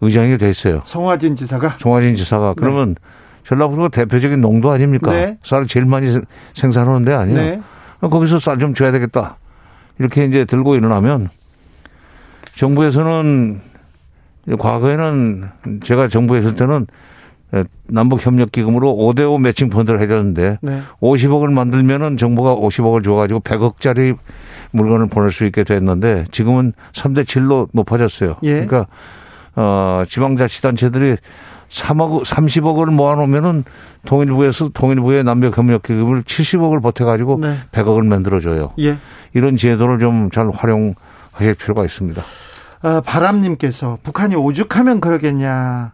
[0.00, 0.82] 의장이 돼 있어요.
[0.84, 1.76] 송화진 지사가?
[1.78, 2.54] 송화진 지사가 네.
[2.56, 2.94] 그러면
[3.42, 5.10] 전라북도가 대표적인 농도 아닙니까?
[5.10, 5.36] 네.
[5.42, 6.06] 쌀을 제일 많이
[6.54, 7.38] 생산하는 데 아니에요.
[7.38, 7.60] 네.
[8.00, 9.36] 거기서 쌀 좀 줘야 되겠다.
[9.98, 11.28] 이렇게 이제 들고 일어나면
[12.56, 13.60] 정부에서는
[14.58, 15.50] 과거에는
[15.82, 16.86] 제가 정부에 있을 때는 예,
[17.86, 20.80] 남북협력기금으로 5대5 매칭 펀드를 해줬는데 네.
[21.00, 24.16] 50억을 만들면은 정부가 50억을 줘가지고 100억짜리
[24.72, 28.36] 물건을 보낼 수 있게 됐는데 지금은 3대 7로 높아졌어요.
[28.42, 28.52] 예.
[28.64, 28.86] 그러니까
[29.54, 31.16] 어 지방자치단체들이
[31.70, 33.64] 3억 30억을 모아놓으면은
[34.06, 37.56] 통일부에서 통일부의 남북협력기금을 70억을 보태가지고 네.
[37.72, 38.72] 100억을 만들어줘요.
[38.80, 38.98] 예.
[39.32, 42.22] 이런 제도를 좀 잘 활용하실 필요가 있습니다.
[42.82, 45.92] 어, 바람님께서 북한이 오죽하면 그러겠냐.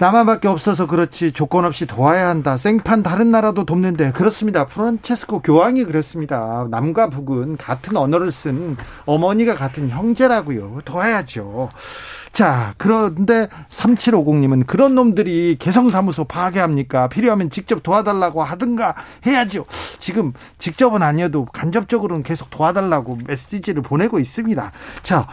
[0.00, 2.56] 남한밖에 없어서 그렇지 조건 없이 도와야 한다.
[2.56, 4.64] 생판 다른 나라도 돕는데 그렇습니다.
[4.64, 6.66] 프란체스코 교황이 그랬습니다.
[6.70, 10.80] 남과 북은 같은 언어를 쓴 어머니가 같은 형제라고요.
[10.86, 11.68] 도와야죠.
[12.32, 17.08] 자, 그런데 3750님은 그런 놈들이 개성사무소 파괴합니까?
[17.08, 18.94] 필요하면 직접 도와달라고 하든가
[19.26, 19.66] 해야죠.
[19.98, 24.72] 지금 직접은 아니어도 간접적으로는 계속 도와달라고 메시지를 보내고 있습니다.
[25.02, 25.24] 자,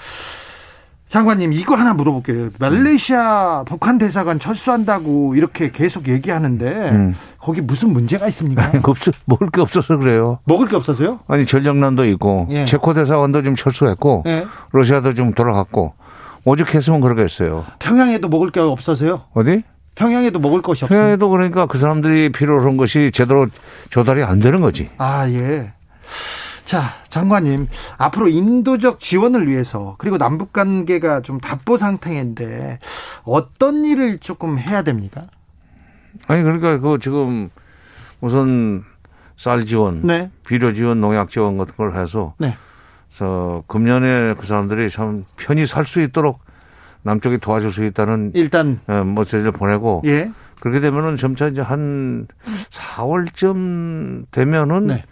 [1.10, 2.50] 장관님 이거 하나 물어볼게요.
[2.60, 7.16] 말레이시아 북한 대사관 철수한다고 이렇게 계속 얘기하는데 음.
[7.38, 8.66] 거기 무슨 문제가 있습니까?
[8.66, 10.40] 아니, 없어, 먹을 게 없어서 그래요.
[10.44, 11.20] 먹을 게 없어서요?
[11.28, 12.66] 아니 전력난도 있고 예.
[12.66, 14.46] 체코 대사관도 좀 철수했고 예.
[14.74, 15.94] 러시아도 좀 돌아갔고
[16.44, 17.66] 오죽했으면 그러겠어요.
[17.80, 19.22] 평양에도 먹을 게 없어서요?
[19.34, 19.64] 어디?
[19.96, 21.00] 평양에도 먹을 것이 없어요.
[21.00, 23.48] 평양에도 그러니까 그 사람들이 필요로 한 것이 제대로
[23.90, 24.90] 조달이 안 되는 거지.
[24.98, 25.72] 아 예.
[26.68, 32.80] 자, 장관님, 앞으로 인도적 지원을 위해서 그리고 남북 관계가 좀 답보 상태인데
[33.24, 35.28] 어떤 일을 조금 해야 됩니까?
[36.28, 37.50] 아니 그러니까 그 지금
[38.20, 38.84] 우선
[39.38, 40.30] 쌀 지원, 네.
[40.46, 42.58] 비료 지원, 농약 지원 같은 걸 해서 네.
[43.08, 46.42] 그래서 금년에 그 사람들이 참 편히 살 수 있도록
[47.04, 48.82] 남쪽이 도와줄 수 있다는 일단
[49.16, 50.30] 메시지를 보내고 예.
[50.60, 52.28] 그렇게 되면은 점차 이제 한
[52.72, 55.06] 4월쯤 되면은 네.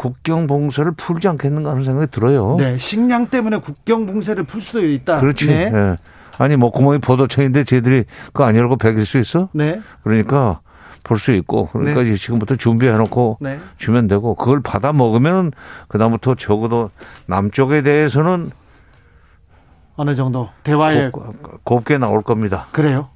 [0.00, 2.56] 국경 봉쇄를 풀지 않겠는가 하는 생각이 들어요.
[2.58, 5.20] 네, 식량 때문에 국경 봉쇄를 풀 수도 있다.
[5.20, 5.46] 그렇지.
[5.46, 5.68] 네.
[5.68, 5.96] 네.
[6.38, 9.50] 아니 뭐 구멍이 포도청인데 쟤들이 그거 안 열고 베길 수 있어?
[9.52, 9.78] 네.
[10.02, 10.60] 그러니까
[11.02, 12.14] 볼 수 있고 그러니까 네.
[12.16, 13.60] 지금부터 준비해놓고 네.
[13.76, 15.52] 주면 되고 그걸 받아 먹으면
[15.88, 16.88] 그다음부터 적어도
[17.26, 18.52] 남쪽에 대해서는
[19.96, 22.68] 어느 정도 대화에 곱, 곱게 나올 겁니다.
[22.72, 23.10] 그래요?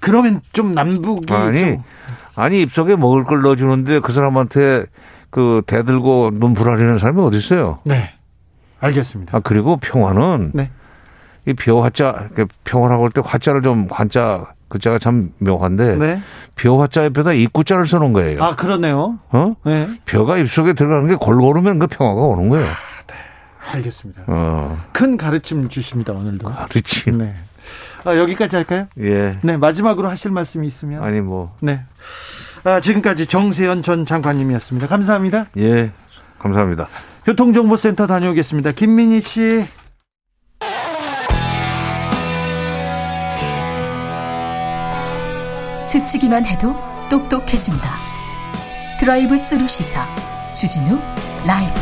[0.00, 1.82] 그러면 좀 남북이 아니 좀...
[2.36, 4.84] 아니 입속에 먹을 걸 넣어주는데 그 사람한테
[5.34, 7.80] 그 대들고 눈부라리는 사람이 어디 있어요?
[7.82, 8.12] 네.
[8.78, 9.36] 알겠습니다.
[9.36, 10.70] 아 그리고 평화는 네.
[11.44, 12.28] 이 벼화자
[12.62, 16.20] 평화라고 할 때 화자를 좀 환자 글자가 참 묘한데 네.
[16.54, 18.44] 벼화자 옆에다 입구자를 써놓은 거예요.
[18.44, 19.18] 아 그러네요.
[19.30, 19.56] 어?
[19.64, 19.88] 네.
[20.04, 22.64] 벼가 입속에 들어가는 게 골고루면 그 평화가 오는 거예요.
[22.66, 22.70] 아,
[23.08, 23.14] 네.
[23.72, 24.22] 알겠습니다.
[24.28, 24.78] 어.
[24.92, 26.48] 큰 가르침 주십니다 오늘도.
[26.48, 27.18] 가르침.
[27.18, 27.34] 네.
[28.04, 28.86] 아, 여기까지 할까요?
[29.00, 29.36] 예.
[29.42, 31.02] 네 마지막으로 하실 말씀이 있으면.
[31.02, 31.56] 아니 뭐.
[31.60, 31.80] 네.
[32.64, 34.86] 아, 지금까지 정세현 전 장관님이었습니다.
[34.86, 35.46] 감사합니다.
[35.58, 35.92] 예,
[36.38, 36.88] 감사합니다.
[37.26, 38.72] 교통정보센터 다녀오겠습니다.
[38.72, 39.66] 김민희 씨.
[45.82, 46.74] 스치기만 해도
[47.10, 47.98] 똑똑해진다.
[48.98, 50.06] 드라이브 스루 시사
[50.54, 50.98] 주진우
[51.46, 51.80] 라이브.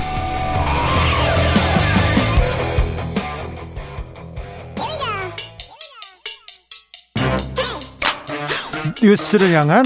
[9.01, 9.85] 뉴스를 향한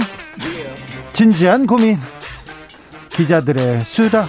[1.16, 1.96] 진지한 고민
[3.08, 4.28] 기자들의 수다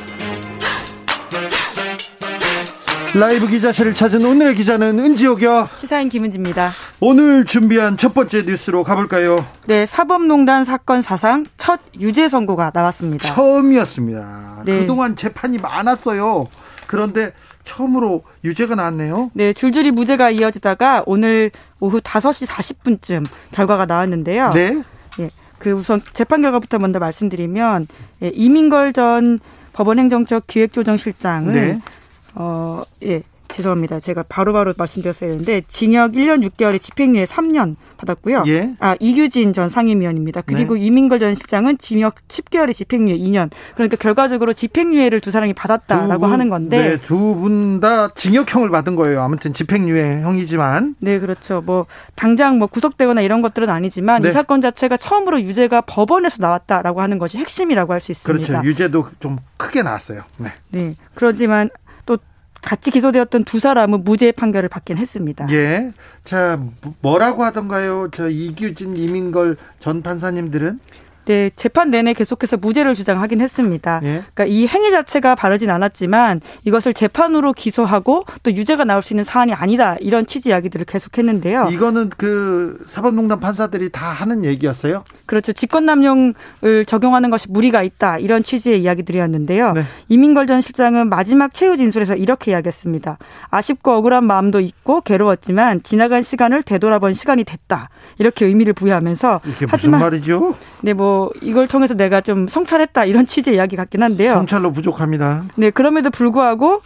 [3.14, 6.72] 라이브 기자실을 찾은 오늘의 기자는 은지옥이요 시사인 김은지입니다
[7.02, 14.62] 오늘 준비한 첫 번째 뉴스로 가볼까요 네 사법농단 사건 사상 첫 유죄 선고가 나왔습니다 처음이었습니다
[14.64, 14.80] 네.
[14.80, 16.46] 그동안 재판이 많았어요
[16.88, 17.34] 그런데
[17.66, 19.30] 처음으로 유죄가 나왔네요.
[19.34, 24.52] 네, 줄줄이 무죄가 이어지다가 오늘 오후 5시 40분쯤 결과가 나왔는데요.
[24.52, 24.84] 네.
[25.60, 27.88] 그 우선 재판 결과부터 먼저 말씀드리면
[28.24, 29.40] 예, 이민걸 전
[29.74, 31.82] 법원행정처 기획조정실장은 네.
[32.36, 34.00] 어, 예, 죄송합니다.
[34.00, 38.44] 제가 바로바로 바로 말씀드렸어야 되는데 징역 1년 6개월에 집행유예 3년 받았고요.
[38.48, 38.76] 예.
[38.80, 40.42] 아 이규진 전 상임위원입니다.
[40.42, 40.82] 그리고 네.
[40.86, 43.50] 이민걸 전 실장은 징역 10개월에 집행유예 2년.
[43.74, 48.96] 그러니까 결과적으로 집행유예를 두 사람이 받았다라고 분, 하는 건데 네, 두 분 다 징역형을 받은
[48.96, 49.22] 거예요.
[49.22, 51.62] 아무튼 집행유예형이지만 네, 그렇죠.
[51.66, 54.30] 뭐 당장 뭐 구속되거나 이런 것들은 아니지만 네.
[54.30, 58.48] 이 사건 자체가 처음으로 유죄가 법원에서 나왔다라고 하는 것이 핵심이라고 할 수 있습니다.
[58.52, 58.68] 그렇죠.
[58.68, 60.22] 유죄도 좀 크게 나왔어요.
[60.38, 60.52] 네.
[60.70, 60.96] 네.
[61.16, 61.70] 그러지만
[62.68, 65.48] 같이 기소되었던 두 사람은 무죄 판결을 받긴 했습니다.
[65.52, 65.90] 예.
[66.26, 66.62] 자,
[67.00, 68.10] 뭐라고 하던가요?
[68.14, 70.78] 저 이규진, 이민걸 전 판사님들은?
[71.28, 74.00] 네, 재판 내내 계속해서 무죄를 주장하긴 했습니다.
[74.04, 74.24] 예?
[74.34, 79.54] 그러니까 이 행위 자체가 바르진 않았지만 이것을 재판으로 기소하고 또 유죄가 나올 수 있는 사안이
[79.54, 81.68] 아니다 이런 취지 이야기들을 계속했는데요.
[81.72, 85.04] 이거는 그 사법농단 판사들이 다 하는 얘기였어요?
[85.26, 85.52] 그렇죠.
[85.52, 89.74] 직권남용을 적용하는 것이 무리가 있다 이런 취지의 이야기들이었는데요.
[89.74, 89.84] 네.
[90.08, 93.18] 이민걸 전 실장은 마지막 최후 진술에서 이렇게 이야기했습니다.
[93.50, 99.68] 아쉽고 억울한 마음도 있고 괴로웠지만 지나간 시간을 되돌아본 시간이 됐다 이렇게 의미를 부여하면서 이게 무슨
[99.70, 100.56] 하지만 말이죠?
[100.82, 104.34] 네, 뭐 이걸 통해서 내가 좀 성찰했다 이런 취지의 이야기 같긴 한데요.
[104.34, 105.44] 성찰로 부족합니다.
[105.56, 106.82] 네, 그럼에도 불구하고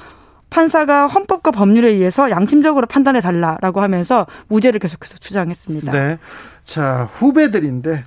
[0.49, 5.91] 판사가 헌법과 법률에 의해서 양심적으로 판단해 달라라고 하면서 무죄를 계속해서 주장했습니다.
[5.91, 6.17] 네.
[6.65, 8.03] 자, 후배들인데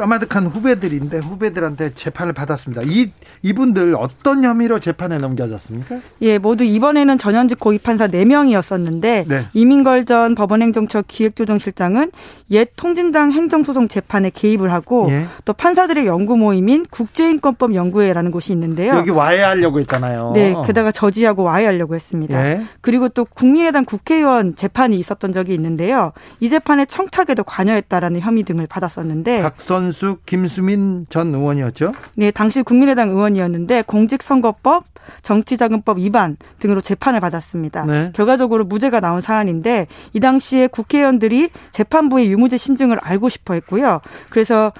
[0.00, 2.82] 까마득한 후배들인데 후배들한테 재판을 받았습니다.
[2.86, 5.98] 이 이분들 어떤 혐의로 재판에 넘겨졌습니까?
[6.22, 9.46] 예, 모두 이번에는 전현직 고위 판사 4명이었었는데 네.
[9.52, 12.12] 이민걸 전 법원행정처 기획조정실장은
[12.50, 15.26] 옛 통진당 행정소송 재판에 개입을 하고 예.
[15.44, 18.94] 또 판사들의 연구 모임인 국제인권법 연구회라는 곳이 있는데요.
[18.94, 20.32] 여기 와해하려고 했잖아요.
[20.34, 22.42] 네, 게다가 저지하고 와해하려고 했습니다.
[22.42, 22.62] 예.
[22.80, 26.12] 그리고 또 국민의당 국회의원 재판이 있었던 적이 있는데요.
[26.40, 31.92] 이 재판에 청탁에도 관여했다라는 혐의 등을 받았었는데 박선 숙, 김수민 전 의원이었죠?
[32.16, 34.84] 네, 당시 국민의당 의원이었는데 공직선거법
[35.22, 37.84] 정치자금법 위반 등으로 재판을 받았습니다.
[37.84, 38.12] 네.
[38.14, 44.00] 결과적으로 무죄가 나온 사안인데 이 당시에 국회의원들이 재판부의 유무죄 심증을 알고 싶어 했고요.
[44.28, 44.72] 그래서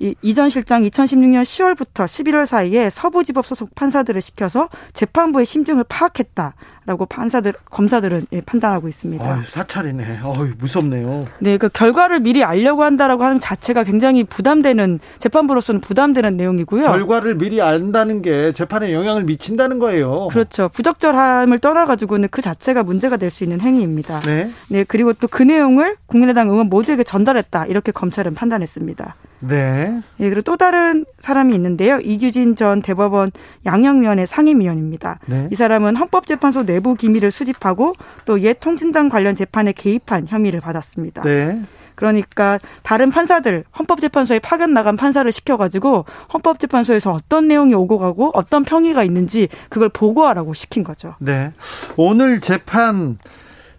[0.00, 6.54] 이 이전 실장 2016년 10월부터 11월 사이에 서부지법 소속 판사들을 시켜서 재판부의 심증을 파악했다
[6.88, 9.22] 라고 판사들 검사들은 예, 판단하고 있습니다.
[9.22, 10.20] 아, 사찰이네.
[10.22, 11.26] 어, 무섭네요.
[11.38, 16.84] 네, 그 결과를 미리 알려고 한다라고 하는 자체가 굉장히 부담되는 재판부로서는 부담되는 내용이고요.
[16.84, 20.28] 결과를 미리 안다는 게 재판에 영향을 미친다는 거예요.
[20.28, 20.70] 그렇죠.
[20.70, 24.20] 부적절함을 떠나가지고는 그 자체가 문제가 될 수 있는 행위입니다.
[24.20, 24.50] 네.
[24.70, 29.14] 네, 그리고 또 그 내용을 국민의당 의원 모두에게 전달했다 이렇게 검찰은 판단했습니다.
[29.40, 30.00] 네.
[30.18, 32.00] 예, 그리고 또 다른 사람이 있는데요.
[32.00, 33.30] 이규진 전 대법원
[33.66, 35.20] 양형위원회 상임위원입니다.
[35.26, 35.48] 네.
[35.52, 41.22] 이 사람은 헌법재판소 내부 기밀을 수집하고 또 옛 통진당 관련 재판에 개입한 혐의를 받았습니다.
[41.22, 41.60] 네.
[41.96, 49.02] 그러니까 다른 판사들 헌법재판소에 파견 나간 판사를 시켜가지고 헌법재판소에서 어떤 내용이 오고 가고 어떤 평의가
[49.02, 51.16] 있는지 그걸 보고하라고 시킨 거죠.
[51.18, 51.52] 네.
[51.96, 53.18] 오늘 재판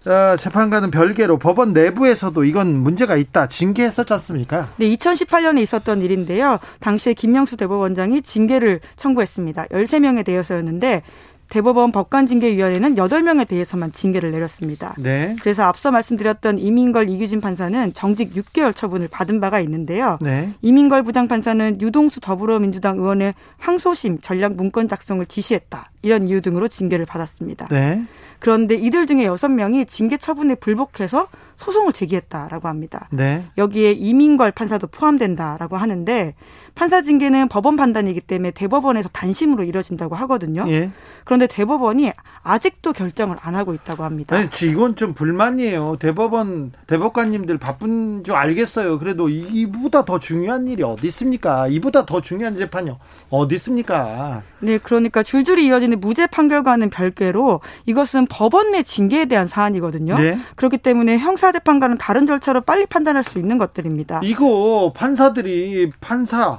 [0.05, 4.67] 어, 재판과는 별개로 법원 내부에서도 이건 문제가 있다 징계했었지 않습니까?
[4.77, 6.59] 네, 2018년에 있었던 일인데요.
[6.79, 9.67] 당시에 김명수 대법원장이 징계를 청구했습니다.
[9.67, 11.03] 13명에 대해서였는데
[11.49, 14.93] 대법원 법관징계위원회는 8명에 대해서만 징계를 내렸습니다.
[14.97, 15.35] 네.
[15.41, 20.17] 그래서 앞서 말씀드렸던 이민걸 이규진 판사는 정직 6개월 처분을 받은 바가 있는데요.
[20.21, 20.51] 네.
[20.61, 25.91] 이민걸 부장판사는 유동수 더불어민주당 의원의 항소심 전략 문건 작성을 지시했다.
[26.01, 27.67] 이런 이유 등으로 징계를 받았습니다.
[27.69, 28.03] 네.
[28.39, 31.27] 그런데 이들 중에 여섯 명이 징계 처분에 불복해서
[31.57, 33.09] 소송을 제기했다라고 합니다.
[33.11, 33.43] 네.
[33.57, 36.33] 여기에 이민걸 판사도 포함된다라고 하는데
[36.73, 40.63] 판사 징계는 법원 판단이기 때문에 대법원에서 단심으로 이뤄진다고 하거든요.
[40.69, 40.89] 예.
[41.25, 42.13] 그런데 대법원이
[42.43, 44.37] 아직도 결정을 안 하고 있다고 합니다.
[44.37, 45.97] 네, 이건 좀 불만이에요.
[45.99, 48.97] 대법원 대법관님들 바쁜 줄 알겠어요.
[48.97, 51.67] 그래도 이보다 더 중요한 일이 어디 있습니까?
[51.67, 52.91] 이보다 더 중요한 재판이
[53.29, 54.43] 어디 있습니까?
[54.61, 60.17] 네, 그러니까 줄줄이 이어지는 무죄 판결과는 별개로 이것은 법원 내 징계에 대한 사안이거든요.
[60.17, 60.37] 네.
[60.55, 64.21] 그렇기 때문에 형사 재판과는 다른 절차로 빨리 판단할 수 있는 것들입니다.
[64.23, 66.57] 이거 판사들이 판사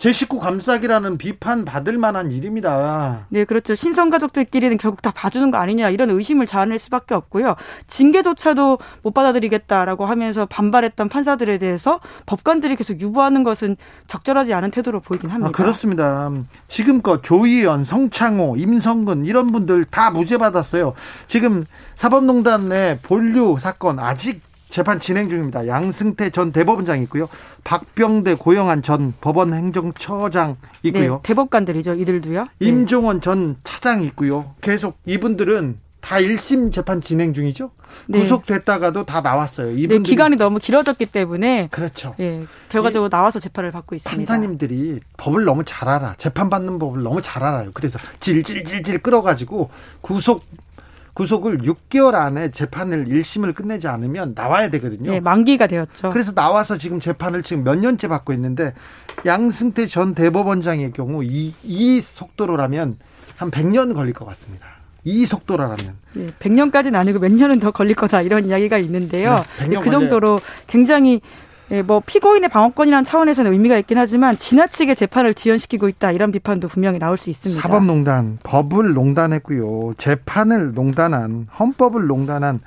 [0.00, 3.26] 제 식구 감싸기라는 비판 받을 만한 일입니다.
[3.28, 3.74] 네, 그렇죠.
[3.74, 7.54] 신성 가족들끼리는 결국 다 봐주는 거 아니냐 이런 의심을 자아낼 수밖에 없고요.
[7.86, 13.76] 징계조차도 못 받아들이겠다라고 하면서 반발했던 판사들에 대해서 법관들이 계속 유보하는 것은
[14.06, 15.50] 적절하지 않은 태도로 보이긴 합니다.
[15.50, 16.32] 아, 그렇습니다.
[16.66, 20.94] 지금껏 조희연, 성창호, 임성근 이런 분들 다 무죄 받았어요.
[21.26, 21.62] 지금
[21.96, 24.40] 사법농단의 본류 사건 아직
[24.70, 25.66] 재판 진행 중입니다.
[25.66, 27.28] 양승태 전 대법원장 있고요.
[27.64, 31.14] 박병대 고영한 전 법원 행정처장 있고요.
[31.16, 31.94] 네, 대법관들이죠.
[31.94, 32.44] 이들도요.
[32.44, 32.66] 네.
[32.66, 34.54] 임종원 전 차장 있고요.
[34.60, 37.70] 계속 이분들은 다 1심 재판 진행 중이죠.
[38.06, 38.20] 네.
[38.20, 39.72] 구속됐다가도 다 나왔어요.
[39.72, 42.14] 이분들 네, 기간이 너무 길어졌기 때문에 그렇죠.
[42.20, 44.16] 예, 결과적으로 나와서 재판을 받고 있습니다.
[44.16, 46.14] 판사님들이 법을 너무 잘 알아.
[46.16, 47.70] 재판 받는 법을 너무 잘 알아요.
[47.74, 50.40] 그래서 질질질질 끌어가지고 구속
[51.14, 55.10] 구속을 6개월 안에 재판을 1심을 끝내지 않으면 나와야 되거든요.
[55.10, 56.10] 네, 만기가 되었죠.
[56.10, 58.74] 그래서 나와서 지금 재판을 지금 몇 년째 받고 있는데
[59.26, 62.96] 양승태 전 대법원장의 경우 이, 이 속도로라면
[63.36, 64.66] 한 100년 걸릴 것 같습니다.
[65.04, 65.78] 이 속도라면.
[66.12, 69.36] 네, 100년까지는 아니고 몇 년은 더 걸릴 거다 이런 이야기가 있는데요.
[69.68, 71.20] 네, 그 정도로 굉장히
[71.72, 76.98] 예, 뭐 피고인의 방어권이라는 차원에서는 의미가 있긴 하지만 지나치게 재판을 지연시키고 있다 이런 비판도 분명히
[76.98, 77.62] 나올 수 있습니다.
[77.62, 79.94] 사법농단, 법을 농단했고요.
[79.96, 82.60] 재판을 농단한, 헌법을 농단한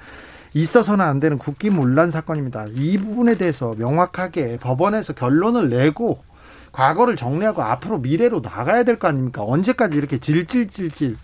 [0.54, 2.68] 있어서는 안 되는 국기문란 사건입니다.
[2.76, 6.20] 이 부분에 대해서 명확하게 법원에서 결론을 내고
[6.72, 9.44] 과거를 정리하고 앞으로 미래로 나가야 될 거 아닙니까?
[9.44, 11.18] 언제까지 이렇게 질질질질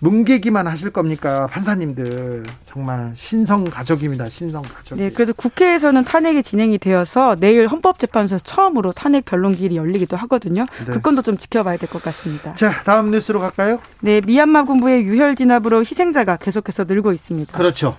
[0.00, 1.46] 뭉개기만 하실 겁니까?
[1.50, 2.44] 판사님들.
[2.68, 4.28] 정말 신성 가족입니다.
[4.28, 4.96] 신성 가족.
[4.98, 10.66] 네, 그래도 국회에서는 탄핵이 진행이 되어서 내일 헌법재판소에서 처음으로 탄핵 변론기일이 열리기도 하거든요.
[10.86, 10.92] 네.
[10.92, 12.54] 그 건도 좀 지켜봐야 될 것 같습니다.
[12.56, 13.78] 자, 다음 뉴스로 갈까요?
[14.00, 17.56] 네, 미얀마 군부의 유혈 진압으로 희생자가 계속해서 늘고 있습니다.
[17.56, 17.96] 그렇죠.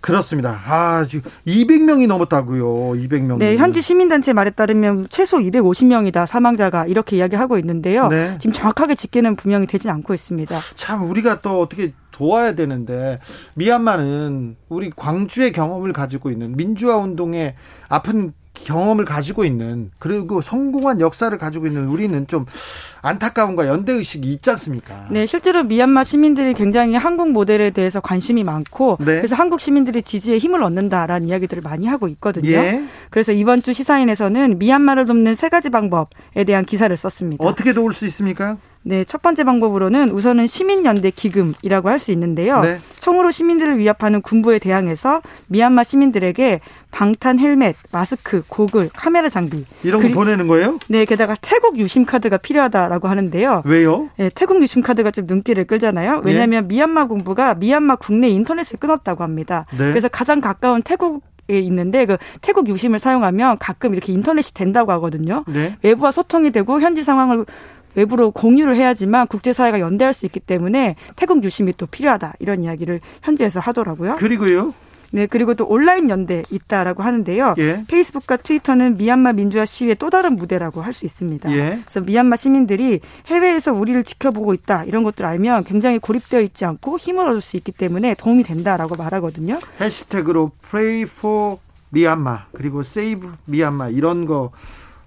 [0.00, 0.58] 그렇습니다.
[0.66, 2.64] 아, 지금 200명이 넘었다고요.
[3.00, 3.38] 200명.
[3.38, 8.08] 네, 현지 시민단체 말에 따르면 최소 250명이다 사망자가 이렇게 이야기하고 있는데요.
[8.08, 8.36] 네.
[8.38, 10.58] 지금 정확하게 집계는 분명히 되진 않고 있습니다.
[10.74, 13.18] 참 우리가 또 어떻게 도와야 되는데
[13.56, 17.54] 미얀마는 우리 광주의 경험을 가지고 있는 민주화 운동의
[17.88, 18.34] 아픈
[18.64, 22.44] 경험을 가지고 있는 그리고 성공한 역사를 가지고 있는 우리는 좀
[23.02, 25.06] 안타까움과 연대 의식이 있지 않습니까?
[25.10, 29.16] 네, 실제로 미얀마 시민들이 굉장히 한국 모델에 대해서 관심이 많고 네.
[29.16, 32.50] 그래서 한국 시민들이 지지에 힘을 얻는다라는 이야기들을 많이 하고 있거든요.
[32.50, 32.82] 예.
[33.10, 37.44] 그래서 이번 주 시사인에서는 미얀마를 돕는 세 가지 방법에 대한 기사를 썼습니다.
[37.44, 38.58] 어떻게 도울 수 있습니까?
[38.82, 42.62] 네, 첫 번째 방법으로는 우선은 시민연대 기금이라고 할 수 있는데요.
[42.62, 42.78] 네.
[42.98, 46.60] 총으로 시민들을 위협하는 군부에 대항해서 미얀마 시민들에게
[46.90, 50.78] 방탄 헬멧, 마스크, 고글, 카메라 장비 이런 거 그리, 보내는 거예요?
[50.88, 53.62] 네, 게다가 태국 유심 카드가 필요하다라고 하는데요.
[53.66, 54.08] 왜요?
[54.16, 56.22] 네, 태국 유심 카드가 좀 눈길을 끌잖아요.
[56.24, 56.68] 왜냐하면 예?
[56.68, 59.66] 미얀마 군부가 미얀마 국내 인터넷을 끊었다고 합니다.
[59.72, 59.90] 네.
[59.90, 65.44] 그래서 가장 가까운 태국 에 있는데 그 태국 유심을 사용하면 가끔 이렇게 인터넷이 된다고 하거든요.
[65.48, 65.76] 네.
[65.82, 67.44] 외부와 소통이 되고 현지 상황을
[67.94, 73.60] 외부로 공유를 해야지만 국제사회가 연대할 수 있기 때문에 태국 유심이 또 필요하다 이런 이야기를 현지에서
[73.60, 74.16] 하더라고요.
[74.16, 74.74] 그리고요.
[75.12, 77.56] 네, 그리고 또 온라인 연대 있다라고 하는데요.
[77.58, 77.82] 예.
[77.88, 81.50] 페이스북과 트위터는 미얀마 민주화 시위의 또 다른 무대라고 할 수 있습니다.
[81.52, 81.80] 예.
[81.84, 87.28] 그래서 미얀마 시민들이 해외에서 우리를 지켜보고 있다 이런 것들 알면 굉장히 고립되어 있지 않고 힘을
[87.28, 89.58] 얻을 수 있기 때문에 도움이 된다라고 말하거든요.
[89.80, 91.56] 해시태그로 pray for
[91.88, 94.52] 미얀마 그리고 save 미얀마 이런 거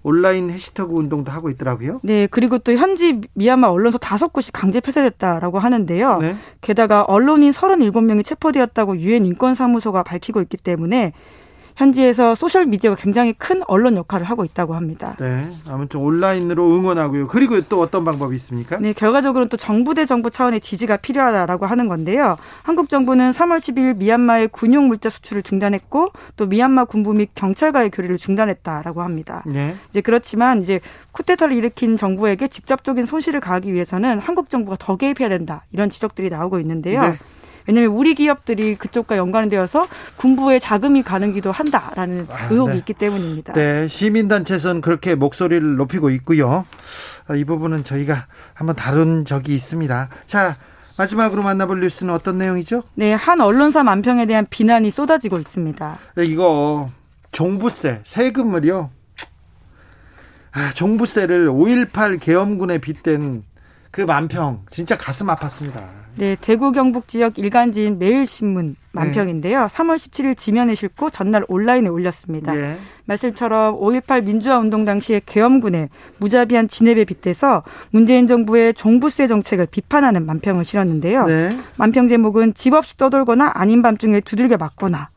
[0.03, 2.01] 온라인 해시태그 운동도 하고 있더라고요.
[2.03, 6.17] 네, 그리고 또 현지 미얀마 언론사 다섯 곳이 강제 폐쇄됐다라고 하는데요.
[6.19, 6.35] 네.
[6.61, 11.13] 게다가 언론인 37명이 체포되었다고 유엔 인권사무소가 밝히고 있기 때문에
[11.75, 15.15] 현지에서 소셜 미디어가 굉장히 큰 언론 역할을 하고 있다고 합니다.
[15.19, 17.27] 네, 아무튼 온라인으로 응원하고요.
[17.27, 18.77] 그리고 또 어떤 방법이 있습니까?
[18.77, 22.37] 네, 결과적으로는 또 정부 대 정부 차원의 지지가 필요하다라고 하는 건데요.
[22.61, 28.17] 한국 정부는 3월 10일 미얀마의 군용 물자 수출을 중단했고 또 미얀마 군부 및 경찰과의 교류를
[28.17, 29.43] 중단했다라고 합니다.
[29.45, 29.75] 네.
[29.89, 30.79] 이제 그렇지만 이제
[31.11, 36.59] 쿠데타를 일으킨 정부에게 직접적인 손실을 가하기 위해서는 한국 정부가 더 개입해야 된다 이런 지적들이 나오고
[36.59, 37.01] 있는데요.
[37.01, 37.17] 네.
[37.67, 39.87] 왜냐하면 우리 기업들이 그쪽과 연관되어서
[40.17, 42.77] 군부에 자금이 가는기도 한다라는 아, 의혹이 네.
[42.79, 43.53] 있기 때문입니다.
[43.53, 46.65] 네, 시민단체에서는 그렇게 목소리를 높이고 있고요.
[47.27, 50.09] 아, 이 부분은 저희가 한번 다룬 적이 있습니다.
[50.27, 50.55] 자,
[50.97, 52.83] 마지막으로 만나볼 뉴스는 어떤 내용이죠?
[52.95, 55.97] 네, 한 언론사 만평에 대한 비난이 쏟아지고 있습니다.
[56.15, 56.89] 네, 이거
[57.31, 58.91] 종부세, 세금을요.
[60.51, 63.43] 아, 종부세를 5.18 계엄군에 빗댄
[63.89, 66.02] 그 만평 진짜 가슴 아팠습니다.
[66.15, 69.61] 네, 대구 경북 지역 일간지인 매일신문 만평인데요.
[69.61, 69.67] 네.
[69.67, 72.53] 3월 17일 지면에 싣고 전날 온라인에 올렸습니다.
[72.53, 72.77] 네.
[73.05, 75.89] 말씀처럼 5.18 민주화 운동 당시에 계엄군의
[76.19, 81.25] 무자비한 진압에 빗대서 문재인 정부의 종부세 정책을 비판하는 만평을 실었는데요.
[81.25, 81.57] 네.
[81.77, 85.09] 만평 제목은 집 없이 떠돌거나 아닌 밤중에 두들겨 맞거나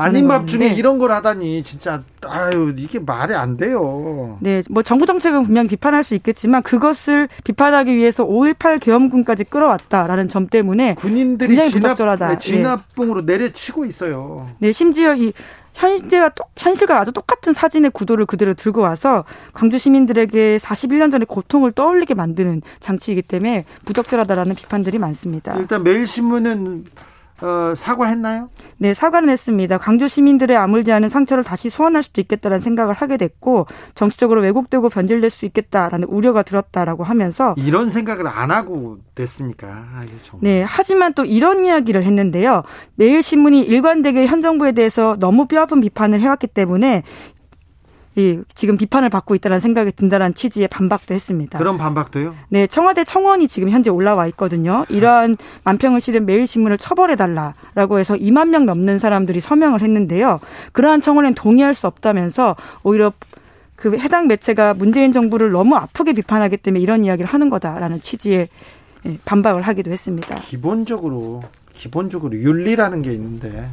[0.00, 4.38] 아닌 밤중에 이런 걸 하다니 진짜 아유 이게 말이 안 돼요.
[4.40, 10.46] 네, 뭐 정부 정책은 분명 비판할 수 있겠지만 그것을 비판하기 위해서 5.18 계엄군까지 끌어왔다라는 점
[10.46, 12.28] 때문에 군인들이 굉장히 진압, 부적절하다.
[12.28, 13.38] 네, 진압봉으로 네.
[13.38, 14.48] 내려치고 있어요.
[14.58, 15.32] 네, 심지어 이
[15.74, 21.72] 현재와 똑, 현실과 아주 똑같은 사진의 구도를 그대로 들고 와서 광주 시민들에게 41년 전의 고통을
[21.72, 25.56] 떠올리게 만드는 장치이기 때문에 부적절하다라는 비판들이 많습니다.
[25.56, 26.84] 일단 매일신문은
[27.42, 28.50] 어, 사과했나요?
[28.78, 29.78] 네, 사과는 했습니다.
[29.78, 35.30] 광주 시민들의 아물지 않은 상처를 다시 소환할 수도 있겠다라는 생각을 하게 됐고 정치적으로 왜곡되고 변질될
[35.30, 39.68] 수 있겠다라는 우려가 들었다라고 하면서 이런 생각을 안 하고 됐습니까?
[39.68, 40.02] 아,
[40.40, 42.62] 네, 하지만 또 이런 이야기를 했는데요.
[42.94, 47.02] 매일 신문이 일관되게 현 정부에 대해서 너무 뼈아픈 비판을 해왔기 때문에
[48.16, 51.58] 이 지금 비판을 받고 있다는 생각이 든다는 취지의 반박도 했습니다.
[51.58, 52.34] 그런 반박도요?
[52.48, 54.84] 네, 청와대 청원이 지금 현재 올라와 있거든요.
[54.88, 60.40] 이러한 만평을 실은 매일신문을 처벌해 달라라고 해서 2만 명 넘는 사람들이 서명을 했는데요.
[60.72, 63.12] 그러한 청원엔 동의할 수 없다면서 오히려
[63.76, 68.48] 그 해당 매체가 문재인 정부를 너무 아프게 비판하기 때문에 이런 이야기를 하는 거다라는 취지의
[69.06, 70.34] 예, 반박을 하기도 했습니다.
[70.34, 71.42] 기본적으로
[71.72, 73.66] 기본적으로 윤리라는 게 있는데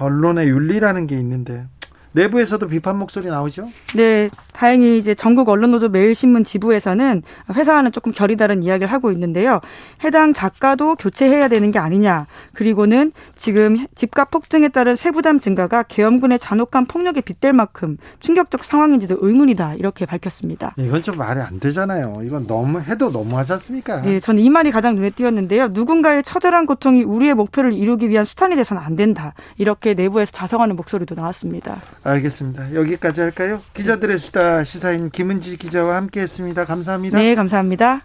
[0.00, 1.66] 언론의 윤리라는 게 있는데
[2.12, 3.68] 내부에서도 비판 목소리 나오죠?
[3.94, 7.22] 네, 다행히 이제 전국 언론노조 매일신문 지부에서는
[7.54, 9.60] 회사와는 조금 결이 다른 이야기를 하고 있는데요.
[10.04, 12.26] 해당 작가도 교체해야 되는 게 아니냐.
[12.52, 19.74] 그리고는 지금 집값 폭등에 따른 세부담 증가가 계엄군의 잔혹한 폭력에 빗댈 만큼 충격적 상황인지도 의문이다.
[19.74, 20.74] 이렇게 밝혔습니다.
[20.78, 22.22] 이건 좀 말이 안 되잖아요.
[22.24, 24.02] 이건 너무 해도 너무하지 않습니까?
[24.02, 25.68] 네, 저는 이 말이 가장 눈에 띄었는데요.
[25.68, 29.34] 누군가의 처절한 고통이 우리의 목표를 이루기 위한 수단이 돼서는 안 된다.
[29.56, 31.80] 이렇게 내부에서 자성하는 목소리도 나왔습니다.
[32.04, 32.74] 알겠습니다.
[32.74, 33.60] 여기까지 할까요?
[33.74, 36.64] 기자들의 수다 시사인 김은지 기자와 함께했습니다.
[36.64, 37.18] 감사합니다.
[37.18, 38.00] 네, 감사합니다.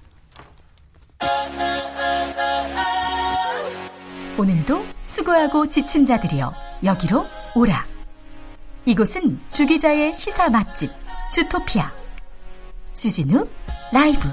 [4.38, 7.26] 오늘도 수고하고 지친 자들이여 여기로
[7.56, 7.86] 오라.
[8.86, 10.92] 이곳은 주 기자의 시사 맛집
[11.32, 11.92] 주토피아
[12.94, 13.48] 주진우
[13.92, 14.30] 라이브.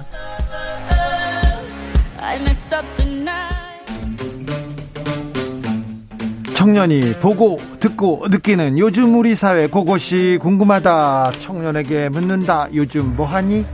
[6.64, 11.32] 청년이 보고 듣고 느끼는 요즘 우리 사회 그것이 궁금하다.
[11.38, 12.68] 청년에게 묻는다.
[12.72, 13.66] 요즘 뭐하니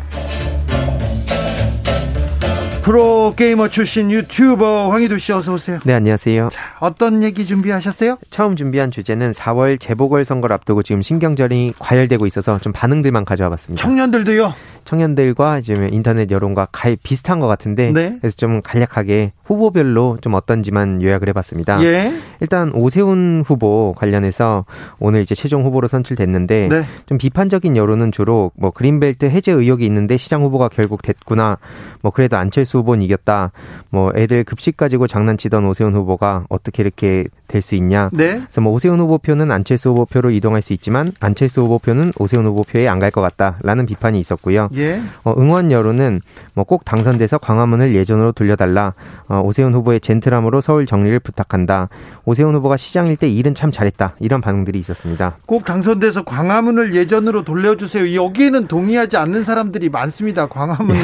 [2.83, 5.79] 프로게이머 출신 유튜버 황희도 씨 어서 오세요.
[5.85, 6.49] 네, 안녕하세요.
[6.51, 8.17] 자, 어떤 얘기 준비하셨어요?
[8.31, 13.83] 처음 준비한 주제는 4월 재보궐선거를 앞두고 지금 신경전이 과열되고 있어서 좀 반응들만 가져와 봤습니다.
[13.83, 14.55] 청년들도요?
[14.85, 18.17] 청년들과 이제 인터넷 여론과 가히 비슷한 것 같은데 네.
[18.21, 21.83] 그래서 좀 간략하게 후보별로 좀 어떤지만 요약을 해봤습니다.
[21.85, 22.13] 예.
[22.41, 24.65] 일단 오세훈 후보 관련해서
[24.99, 26.83] 오늘 이제 최종 후보로 선출됐는데 네.
[27.07, 31.59] 좀 비판적인 여론은 주로 뭐 그린벨트 해제 의혹이 있는데 시장 후보가 결국 됐구나.
[32.01, 33.53] 뭐 그래도 안철수 후보는 이겼다.
[33.91, 38.09] 뭐 애들 급식 가지고 장난치던 오세훈 후보가 어떻게 이렇게 될 수 있냐.
[38.13, 38.41] 네.
[38.41, 42.47] 그래서 뭐 오세훈 후보 표는 안철수 후보 표로 이동할 수 있지만 안철수 후보 표는 오세훈
[42.47, 44.69] 후보 표에 안 갈 것 같다라는 비판이 있었고요.
[44.77, 45.01] 예.
[45.25, 46.21] 어, 응원 여론은
[46.55, 48.95] 뭐 꼭 당선돼서 광화문을 예전으로 돌려달라.
[49.29, 51.89] 어, 오세훈 후보의 젠틀함으로 서울 정리를 부탁한다.
[52.25, 54.15] 오세훈 후보가 시장일 때 일은 참 잘했다.
[54.21, 55.37] 이런 반응들이 있었습니다.
[55.47, 58.15] 꼭 당선돼서 광화문을 예전으로 돌려주세요.
[58.15, 60.47] 여기에는 동의하지 않는 사람들이 많습니다.
[60.47, 61.03] 광화문 네.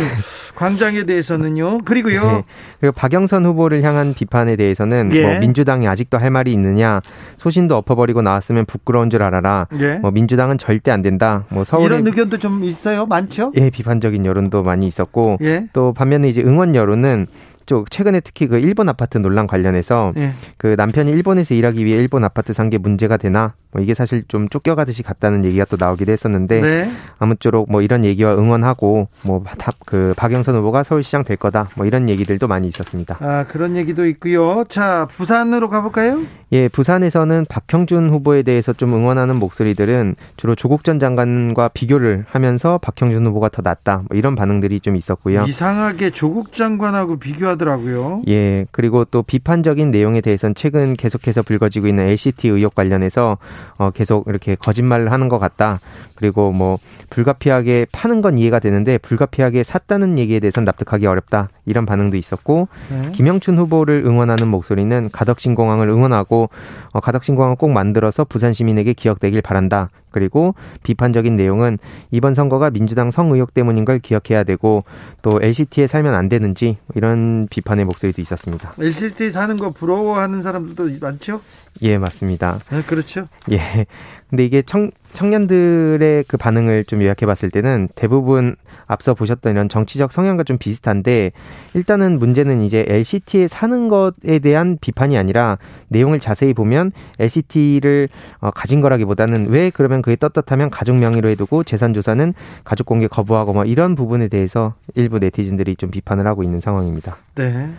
[0.54, 1.78] 광장에 대해서는 요.
[1.84, 2.22] 그리고요.
[2.22, 2.42] 네.
[2.80, 5.22] 그리고 박영선 후보를 향한 비판에 대해서는 예.
[5.22, 7.00] 뭐 민주당이 아직도 할 말이 있느냐.
[7.36, 9.68] 소신도 엎어버리고 나왔으면 부끄러운 줄 알아라.
[9.80, 9.94] 예.
[9.94, 11.44] 뭐 민주당은 절대 안 된다.
[11.48, 13.06] 뭐 서울 이런 의견도 좀 있어요.
[13.06, 13.52] 많죠?
[13.56, 15.66] 예, 비판적인 여론도 많이 있었고 예.
[15.72, 17.26] 또 반면에 이제 응원 여론은
[17.66, 20.32] 쪽 최근에 특히 그 일본 아파트 논란 관련해서 예.
[20.56, 24.48] 그 남편이 일본에서 일하기 위해 일본 아파트 산 게 문제가 되나 뭐 이게 사실 좀
[24.48, 26.90] 쫓겨가듯이 갔다는 얘기가 또 나오기도 했었는데 네.
[27.18, 32.66] 아무쪼록 뭐 이런 얘기와 응원하고 뭐그 박영선 후보가 서울시장 될 거다 뭐 이런 얘기들도 많이
[32.68, 33.18] 있었습니다.
[33.20, 34.64] 아 그런 얘기도 있고요.
[34.68, 36.22] 자 부산으로 가볼까요?
[36.52, 43.26] 예, 부산에서는 박형준 후보에 대해서 좀 응원하는 목소리들은 주로 조국 전 장관과 비교를 하면서 박형준
[43.26, 45.44] 후보가 더 낫다 뭐 이런 반응들이 좀 있었고요.
[45.44, 48.22] 이상하게 조국 장관하고 비교하 더라고요.
[48.28, 53.38] 예, 그리고 또 비판적인 내용에 대해서는 최근 계속해서 불거지고 있는 LCT 의혹 관련해서
[53.78, 55.80] 어, 계속 이렇게 거짓말을 하는 것 같다.
[56.14, 56.78] 그리고 뭐
[57.10, 61.50] 불가피하게 파는 건 이해가 되는데 불가피하게 샀다는 얘기에 대해서는 납득하기 어렵다.
[61.66, 63.10] 이런 반응도 있었고 네.
[63.12, 66.48] 김영춘 후보를 응원하는 목소리는 가덕신공항을 응원하고
[66.92, 69.90] 어, 가덕신공항을 꼭 만들어서 부산 시민에게 기억되길 바란다.
[70.16, 71.76] 그리고 비판적인 내용은
[72.10, 74.82] 이번 선거가 민주당 성의혹 때문인 걸 기억해야 되고
[75.20, 78.72] 또 LCT에 살면 안 되는지 이런 비판의 목소리도 있었습니다.
[78.78, 81.42] LCT 사는 거 부러워하는 사람들도 많죠?
[81.82, 82.58] 예, 맞습니다.
[82.70, 83.28] 네, 그렇죠.
[83.52, 83.84] 예.
[84.30, 88.56] 근데 이게 청, 청년들의 그 반응을 좀 요약해 봤을 때는 대부분
[88.86, 91.32] 앞서 보셨던 이런 정치적 성향과 좀 비슷한데
[91.74, 95.58] 일단은 문제는 이제 LCT에 사는 것에 대한 비판이 아니라
[95.88, 98.08] 내용을 자세히 보면 LCT를
[98.40, 102.32] 어, 가진 거라기보다는 왜 그러면 그게 떳떳하면 가족 명의로 해두고 재산 조사는
[102.62, 107.16] 가족 공개 거부하고 뭐 이런 부분에 대해서 일부 네티즌들이 좀 비판을 하고 있는 상황입니다.
[107.34, 107.72] 네.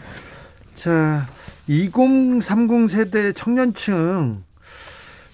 [0.76, 1.26] 자,
[1.68, 4.44] 2030 세대 청년층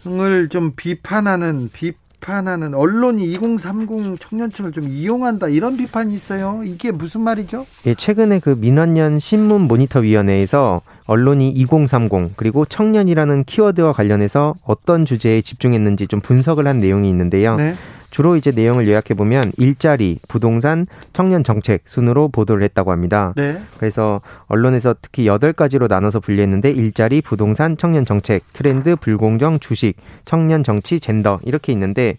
[0.05, 6.61] 을 좀 비판하는 비판하는 언론이 2030 청년층을 좀 이용한다 이런 비판이 있어요.
[6.63, 7.65] 이게 무슨 말이죠?
[7.87, 15.41] 예, 최근에 그 민원연 신문 모니터 위원회에서 언론이 2030 그리고 청년이라는 키워드와 관련해서 어떤 주제에
[15.41, 17.55] 집중했는지 좀 분석을 한 내용이 있는데요.
[17.55, 17.75] 네.
[18.13, 23.33] 주로 이제 내용을 요약해 보면 일자리, 부동산, 청년 정책 순으로 보도를 했다고 합니다.
[23.35, 23.59] 네.
[23.79, 29.95] 그래서 언론에서 특히 여덟 가지로 나눠서 분류했는데 일자리, 부동산, 청년 정책, 트렌드, 불공정, 주식,
[30.25, 32.17] 청년 정치, 젠더 이렇게 있는데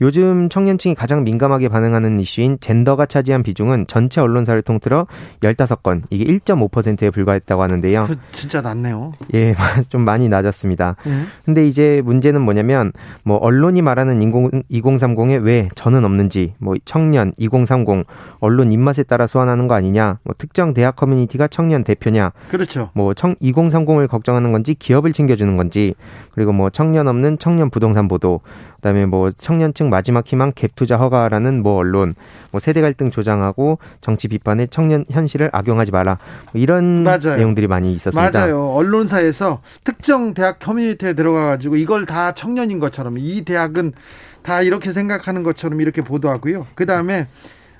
[0.00, 5.06] 요즘 청년층이 가장 민감하게 반응하는 이슈인 젠더가 차지한 비중은 전체 언론사를 통틀어
[5.40, 8.06] 15건, 이게 1.5%에 불과했다고 하는데요.
[8.06, 9.12] 그 진짜 낮네요.
[9.34, 9.54] 예,
[9.88, 10.96] 좀 많이 낮았습니다.
[11.04, 11.24] 네.
[11.44, 12.92] 근데 이제 문제는 뭐냐면
[13.24, 18.06] 뭐 언론이 말하는 2030에 왜 저는 없는지, 뭐 청년 2030
[18.40, 22.32] 언론 입맛에 따라 소환하는 거 아니냐, 뭐 특정 대학 커뮤니티가 청년 대표냐.
[22.50, 22.90] 그렇죠.
[22.94, 25.94] 뭐 청, 2030을 걱정하는 건지 기업을 챙겨주는 건지,
[26.32, 28.40] 그리고 뭐 청년 없는 청년 부동산 보도,
[28.78, 32.14] 그다음에 뭐 청년층 마지막 희망 갭 투자 허가라는 뭐 언론,
[32.50, 36.18] 뭐 세대 갈등 조장하고 정치 비판에 청년 현실을 악용하지 마라
[36.52, 37.36] 뭐 이런 맞아요.
[37.36, 38.38] 내용들이 많이 있었습니다.
[38.38, 38.68] 맞아요.
[38.70, 43.92] 언론사에서 특정 대학 커뮤니티에 들어가 가지고 이걸 다 청년인 것처럼 이 대학은
[44.42, 46.66] 다 이렇게 생각하는 것처럼 이렇게 보도하고요.
[46.74, 47.26] 그 다음에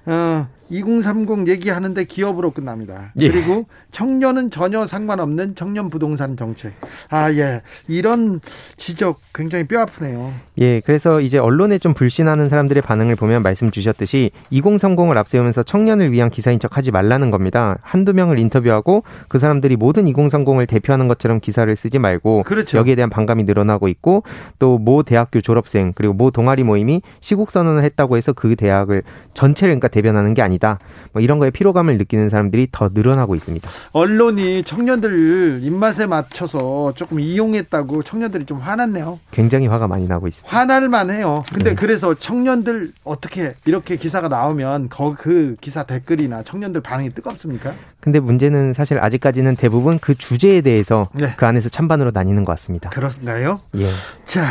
[0.07, 3.13] 어, 2030 얘기하는데 기업으로 끝납니다.
[3.19, 3.31] 예.
[3.31, 6.73] 그리고 청년은 전혀 상관없는 청년 부동산 정책.
[7.11, 7.63] 아, 예.
[7.87, 8.41] 이런
[8.77, 10.33] 지적 굉장히 뼈 아프네요.
[10.59, 10.81] 예.
[10.81, 16.59] 그래서 이제 언론에 좀 불신하는 사람들의 반응을 보면 말씀 주셨듯이 2030을 앞세우면서 청년을 위한 기사인
[16.61, 17.79] 척 하지 말라는 겁니다.
[17.83, 22.79] 한두 명을 인터뷰하고 그 사람들이 모든 2030을 대표하는 것처럼 기사를 쓰지 말고 그렇죠.
[22.79, 24.23] 여기에 대한 반감이 늘어나고 있고
[24.59, 29.03] 또 모 대학교 졸업생 그리고 모 동아리 모임이 시국 선언을 했다고 해서 그 대학을
[29.35, 30.58] 전체를 그러니까 대변하는 게 아니다.
[30.59, 30.79] 있습니다.
[31.13, 33.69] 뭐 이런 거에 피로감을 느끼는 사람들이 더 늘어나고 있습니다.
[33.93, 39.19] 언론이 청년들 입맛에 맞춰서 조금 이용했다고 청년들이 좀 화났네요.
[39.31, 40.55] 굉장히 화가 많이 나고 있습니다.
[40.55, 41.45] 화날 만해요.
[41.53, 41.75] 근데 네.
[41.77, 47.73] 그래서 청년들 어떻게 이렇게 기사가 나오면 그 기사 댓글이나 청년들 반응이 뜨겁습니까?
[48.01, 51.35] 근데 문제는 사실 아직까지는 대부분 그 주제에 대해서 네.
[51.37, 52.91] 그 안에서 찬반으로 나뉘는 것 같습니다.
[52.91, 53.61] 그렇나요?
[53.77, 53.89] 예.
[54.27, 54.45] 자,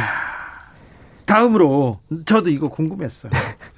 [1.25, 3.31] 다음으로 저도 이거 궁금했어요.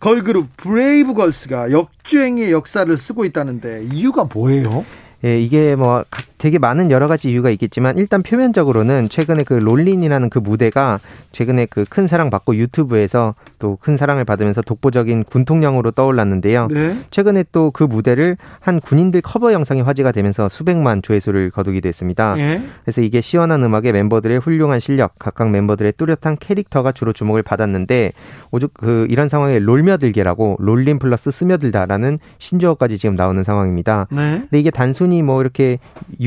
[0.00, 4.84] 걸그룹 브레이브걸스가 역주행의 역사를 쓰고 있다는데 이유가 뭐예요?
[5.24, 6.04] 예, 이게 뭐
[6.38, 10.98] 되게 많은 여러 가지 이유가 있겠지만 일단 표면적으로는 최근에 그 롤린이라는 그 무대가
[11.32, 16.68] 최근에 그 큰 사랑 받고 유튜브에서 또 큰 사랑을 받으면서 독보적인 군통령으로 떠올랐는데요.
[16.70, 16.96] 네.
[17.10, 22.34] 최근에 또 그 무대를 한 군인들 커버 영상이 화제가 되면서 수백만 조회수를 거두기도 했습니다.
[22.34, 22.62] 네.
[22.84, 28.12] 그래서 이게 시원한 음악에 멤버들의 훌륭한 실력, 각각 멤버들의 뚜렷한 캐릭터가 주로 주목을 받았는데
[28.52, 34.06] 오죽 그 이런 상황에 롤며들게라고 롤린 플러스 스며들다라는 신조어까지 지금 나오는 상황입니다.
[34.10, 34.38] 네.
[34.40, 35.78] 근데 이게 단순히 뭐 이렇게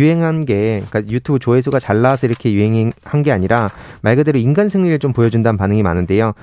[0.02, 3.70] 유행한 게 그러니까 유튜브 조회수가 잘 나와서 이렇게 유행한 게 아니라
[4.02, 6.34] 말 그대로 인간 승리를 좀 보여준다는 반응이 많은데요.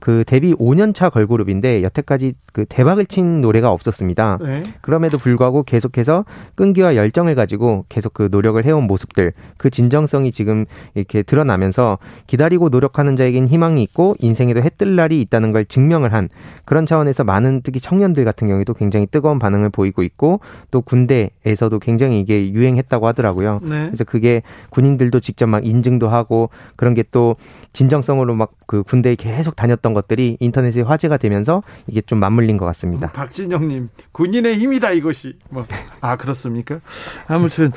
[0.00, 4.38] 그 데뷔 5년차 걸그룹인데 여태까지 그 대박을 친 노래가 없었습니다.
[4.42, 4.62] 네.
[4.80, 6.24] 그럼에도 불구하고 계속해서
[6.56, 13.16] 끈기와 열정을 가지고 계속 그 노력을 해온 모습들 그 진정성이 지금 이렇게 드러나면서 기다리고 노력하는
[13.16, 16.28] 자에겐 희망이 있고 인생에도 해뜰 날이 있다는 걸 증명을 한
[16.64, 20.40] 그런 차원에서 많은 특히 청년들 같은 경우에도 굉장히 뜨거운 반응을 보이고 있고
[20.70, 23.60] 또 군대에서도 굉장히 이게 유행했다고 있다고 하더라고요.
[23.62, 23.86] 네.
[23.86, 27.36] 그래서 그게 군인들도 직접 막 인증도 하고 그런 게 또
[27.74, 33.12] 진정성으로 막 그 군대에 계속 다녔던 것들이 인터넷에 화제가 되면서 이게 좀 맞물린 것 같습니다.
[33.12, 35.66] 박진영님 군인의 힘이다 이것이 뭐
[36.00, 36.80] 아 그렇습니까?
[37.28, 37.72] 아무튼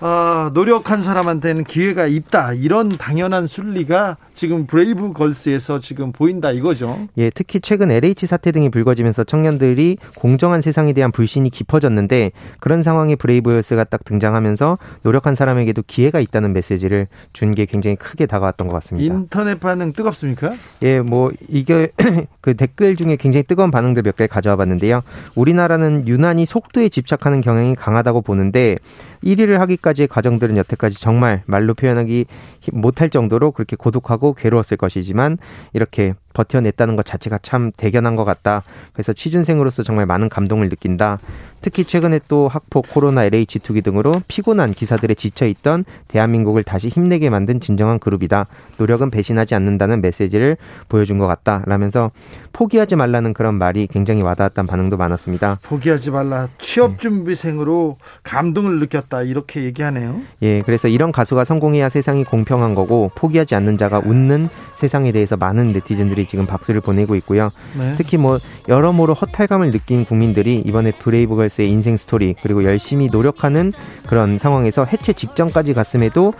[0.00, 2.52] 어, 노력한 사람한테는 기회가 있다.
[2.52, 7.08] 이런 당연한 순리가 지금 브레이브 걸스에서 지금 보인다 이거죠.
[7.18, 12.30] 예, 특히 최근 LH 사태 등이 불거지면서 청년들이 공정한 세상에 대한 불신이 깊어졌는데
[12.60, 18.26] 그런 상황에 브레이브 걸스가 딱 등장하면서 노력한 사람에게도 기회가 있다는 메시지를 준 게 굉장히 크게
[18.26, 19.12] 다가왔던 것 같습니다.
[19.14, 20.52] 인터넷 반응 뜨겁습니까?
[20.82, 21.90] 예, 뭐 이게
[22.40, 25.00] 그 댓글 중에 굉장히 뜨거운 반응들 몇 개 가져와 봤는데요.
[25.34, 28.76] 우리나라는 유난히 속도에 집착하는 경향이 강하다고 보는데
[29.24, 32.26] 1위를 하기까지의 과정들은 여태까지 정말 말로 표현하기
[32.72, 35.38] 못할 정도로 그렇게 고독하고 괴로웠을 것이지만
[35.72, 38.62] 이렇게 버텨냈다는 것 자체가 참 대견한 것 같다.
[38.92, 41.18] 그래서 취준생으로서 정말 많은 감동을 느낀다.
[41.60, 47.58] 특히 최근에 또 학폭, 코로나, LH 투기 등으로 피곤한 기사들에 지쳐있던 대한민국을 다시 힘내게 만든
[47.60, 48.46] 진정한 그룹이다.
[48.76, 50.56] 노력은 배신하지 않는다는 메시지를
[50.88, 51.62] 보여준 것 같다.
[51.66, 52.12] 라면서
[52.52, 55.58] 포기하지 말라는 그런 말이 굉장히 와닿았다는 반응도 많았습니다.
[55.62, 56.48] 포기하지 말라.
[56.58, 59.22] 취업 준비생으로 감동을 느꼈다.
[59.22, 60.20] 이렇게 얘기하네요.
[60.42, 65.72] 예, 그래서 이런 가수가 성공해야 세상이 공평한 거고 포기하지 않는 자가 웃는 세상에 대해서 많은
[65.72, 67.50] 네티즌 들이 지금 박수를 보내고 있고요.
[67.78, 67.94] 네.
[67.96, 68.38] 특히 뭐
[68.68, 73.72] 여러모로 허탈감을 느낀 국민들이 이번에 브레이브걸스의 인생 스토리 그리고 열심히 노력하는
[74.06, 76.34] 그런 상황에서 해체 직전까지 갔음에도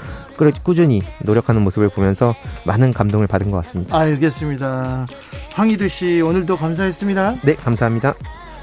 [0.64, 2.34] 꾸준히 노력하는 모습을 보면서
[2.66, 3.96] 많은 감동을 받은 것 같습니다.
[3.96, 5.06] 알겠습니다.
[5.54, 7.34] 황희두 씨 오늘도 감사했습니다.
[7.44, 8.14] 네, 감사합니다.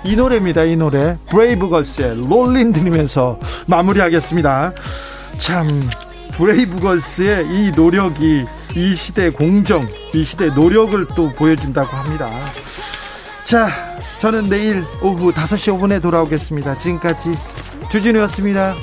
[0.04, 0.64] 이 노래입니다.
[0.66, 4.74] 이 노래 브레이브걸스의 롤린 들으면서 마무리하겠습니다.
[5.38, 5.68] 참
[6.38, 12.30] 브레이브걸스의 이 노력이 이 시대 공정, 이 시대 노력을 또 보여준다고 합니다.
[13.46, 13.70] 자,
[14.20, 16.78] 저는 내일 오후 5시 5분에 돌아오겠습니다.
[16.78, 17.32] 지금까지
[17.90, 18.76] 주진우였습니다.